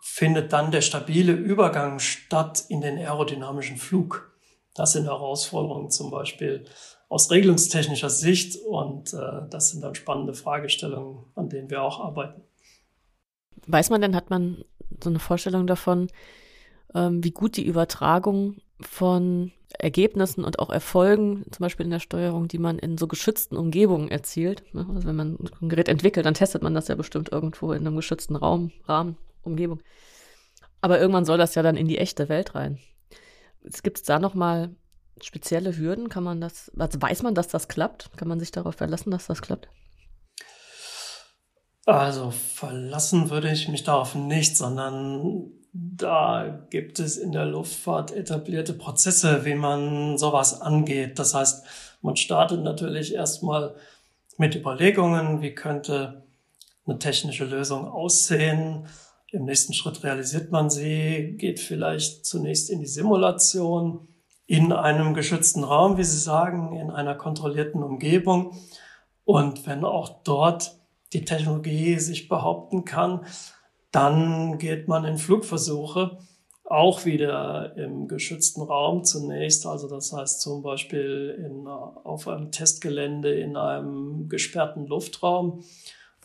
[0.00, 4.32] findet dann der stabile Übergang statt in den aerodynamischen Flug?
[4.74, 6.64] Das sind Herausforderungen zum Beispiel
[7.08, 12.42] aus regelungstechnischer Sicht und äh, das sind dann spannende Fragestellungen, an denen wir auch arbeiten.
[13.68, 14.64] Weiß man denn, hat man
[15.02, 16.08] so eine Vorstellung davon,
[16.94, 22.48] ähm, wie gut die Übertragung von Ergebnissen und auch Erfolgen, zum Beispiel in der Steuerung,
[22.48, 24.62] die man in so geschützten Umgebungen erzielt.
[24.72, 24.86] Ne?
[24.94, 27.96] Also wenn man ein Gerät entwickelt, dann testet man das ja bestimmt irgendwo in einem
[27.96, 29.82] geschützten Raum, Rahmen, Umgebung.
[30.80, 32.78] Aber irgendwann soll das ja dann in die echte Welt rein.
[33.82, 34.74] Gibt es da nochmal
[35.20, 36.08] spezielle Hürden?
[36.08, 38.10] Kann man das, also weiß man, dass das klappt?
[38.16, 39.68] Kann man sich darauf verlassen, dass das klappt?
[41.88, 48.74] Also verlassen würde ich mich darauf nicht, sondern da gibt es in der Luftfahrt etablierte
[48.74, 51.18] Prozesse, wie man sowas angeht.
[51.18, 51.64] Das heißt,
[52.02, 53.74] man startet natürlich erstmal
[54.36, 56.24] mit Überlegungen, wie könnte
[56.86, 58.84] eine technische Lösung aussehen.
[59.32, 64.08] Im nächsten Schritt realisiert man sie, geht vielleicht zunächst in die Simulation
[64.44, 68.58] in einem geschützten Raum, wie Sie sagen, in einer kontrollierten Umgebung.
[69.24, 70.77] Und wenn auch dort
[71.12, 73.24] die Technologie sich behaupten kann,
[73.90, 76.18] dann geht man in Flugversuche,
[76.64, 79.66] auch wieder im geschützten Raum zunächst.
[79.66, 85.64] Also das heißt zum Beispiel in, auf einem Testgelände in einem gesperrten Luftraum.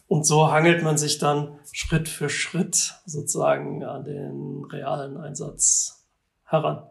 [0.08, 6.06] Und so hangelt man sich dann Schritt für Schritt sozusagen an den realen Einsatz
[6.44, 6.90] heran.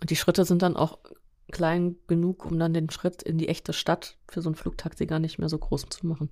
[0.00, 0.98] Und die Schritte sind dann auch
[1.52, 5.18] klein genug, um dann den Schritt in die echte Stadt für so ein Flugtaxi gar
[5.18, 6.30] nicht mehr so groß zu machen.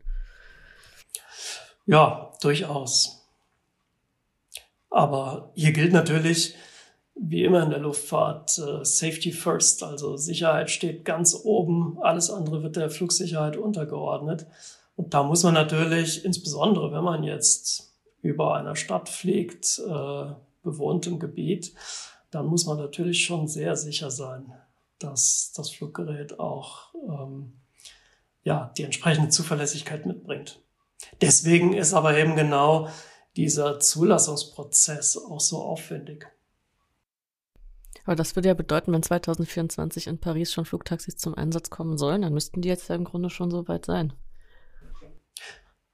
[1.86, 3.26] Ja, durchaus.
[4.90, 6.54] Aber hier gilt natürlich,
[7.14, 12.62] wie immer in der Luftfahrt, äh, Safety First, also Sicherheit steht ganz oben, alles andere
[12.62, 14.46] wird der Flugsicherheit untergeordnet.
[14.96, 17.92] Und da muss man natürlich, insbesondere wenn man jetzt
[18.22, 21.74] über einer Stadt fliegt, äh, bewohntem Gebiet,
[22.30, 24.52] dann muss man natürlich schon sehr sicher sein
[24.98, 27.60] dass das Fluggerät auch ähm,
[28.42, 30.60] ja, die entsprechende Zuverlässigkeit mitbringt.
[31.20, 32.88] Deswegen ist aber eben genau
[33.36, 36.26] dieser Zulassungsprozess auch so aufwendig.
[38.04, 42.22] Aber das würde ja bedeuten, wenn 2024 in Paris schon Flugtaxis zum Einsatz kommen sollen,
[42.22, 44.12] dann müssten die jetzt ja im Grunde schon so weit sein.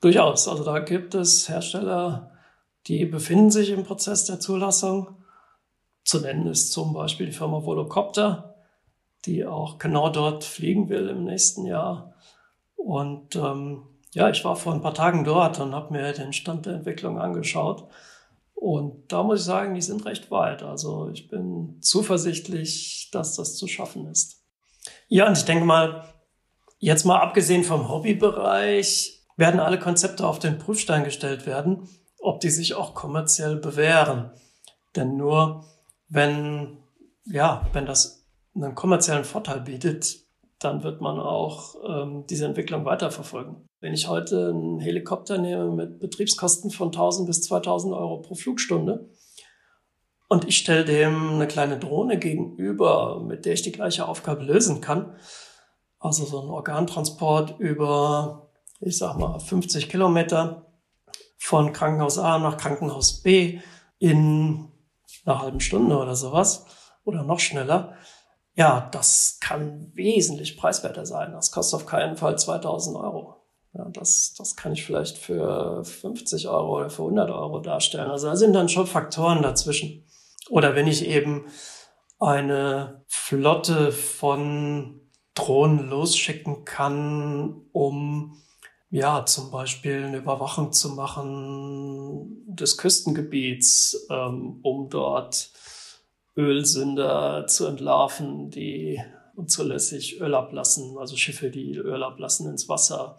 [0.01, 0.49] Durchaus.
[0.49, 2.33] Also da gibt es Hersteller,
[2.87, 5.23] die befinden sich im Prozess der Zulassung.
[6.05, 8.50] Zu nennen ist zum Beispiel die Firma Volocopter,
[9.25, 12.15] die auch genau dort fliegen will im nächsten Jahr.
[12.77, 16.67] Und ähm, ja, ich war vor ein paar Tagen dort und habe mir den Stand
[16.67, 17.89] der Entwicklung angeschaut.
[18.55, 20.63] Und da muss ich sagen, die sind recht weit.
[20.63, 24.43] Also ich bin zuversichtlich, dass das zu schaffen ist.
[25.09, 26.05] Ja, und ich denke mal,
[26.79, 31.89] jetzt mal abgesehen vom Hobbybereich, werden alle Konzepte auf den Prüfstein gestellt werden,
[32.21, 34.31] ob die sich auch kommerziell bewähren.
[34.95, 35.65] Denn nur
[36.09, 36.79] wenn,
[37.25, 38.20] ja, wenn das
[38.55, 40.27] einen kommerziellen Vorteil bietet,
[40.59, 43.69] dann wird man auch ähm, diese Entwicklung weiterverfolgen.
[43.81, 49.09] Wenn ich heute einen Helikopter nehme mit Betriebskosten von 1000 bis 2000 Euro pro Flugstunde
[50.29, 54.81] und ich stelle dem eine kleine Drohne gegenüber, mit der ich die gleiche Aufgabe lösen
[54.81, 55.17] kann,
[55.99, 60.67] also so ein Organtransport über ich sag mal, 50 Kilometer
[61.39, 63.61] von Krankenhaus A nach Krankenhaus B
[63.99, 64.69] in
[65.25, 66.65] einer halben Stunde oder sowas
[67.05, 67.97] oder noch schneller.
[68.55, 71.33] Ja, das kann wesentlich preiswerter sein.
[71.33, 73.37] Das kostet auf keinen Fall 2000 Euro.
[73.73, 78.11] Ja, das, das kann ich vielleicht für 50 Euro oder für 100 Euro darstellen.
[78.11, 80.05] Also da sind dann schon Faktoren dazwischen.
[80.49, 81.47] Oder wenn ich eben
[82.19, 85.01] eine Flotte von
[85.35, 88.37] Drohnen losschicken kann, um
[88.91, 95.53] ja, zum Beispiel eine Überwachung zu machen des Küstengebiets, ähm, um dort
[96.37, 99.01] Ölsünder zu entlarven, die
[99.35, 103.19] unzulässig Öl ablassen, also Schiffe, die Öl ablassen ins Wasser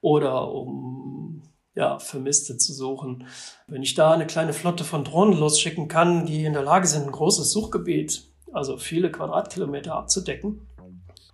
[0.00, 1.42] oder um
[1.74, 3.26] ja, Vermisste zu suchen.
[3.66, 7.04] Wenn ich da eine kleine Flotte von Drohnen losschicken kann, die in der Lage sind,
[7.04, 10.68] ein großes Suchgebiet, also viele Quadratkilometer abzudecken,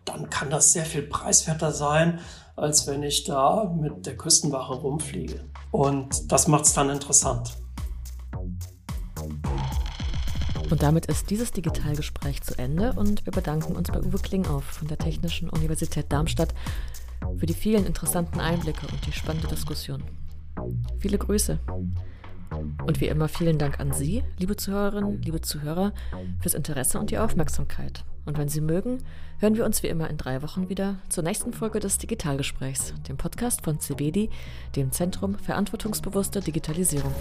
[0.05, 2.21] dann kann das sehr viel preiswerter sein,
[2.57, 5.45] als wenn ich da mit der Küstenwache rumfliege.
[5.71, 7.57] Und das macht es dann interessant.
[10.71, 14.87] Und damit ist dieses Digitalgespräch zu Ende und wir bedanken uns bei Uwe Klingauf von
[14.87, 16.55] der Technischen Universität Darmstadt
[17.39, 20.03] für die vielen interessanten Einblicke und die spannende Diskussion.
[21.01, 21.59] Viele Grüße.
[22.87, 25.93] Und wie immer vielen Dank an Sie, liebe Zuhörerinnen, liebe Zuhörer,
[26.41, 28.05] fürs Interesse und die Aufmerksamkeit.
[28.25, 28.99] Und wenn Sie mögen,
[29.39, 33.17] hören wir uns wie immer in drei Wochen wieder zur nächsten Folge des Digitalgesprächs, dem
[33.17, 34.31] Podcast von CBD,
[34.77, 37.15] dem Zentrum Verantwortungsbewusste Digitalisierung.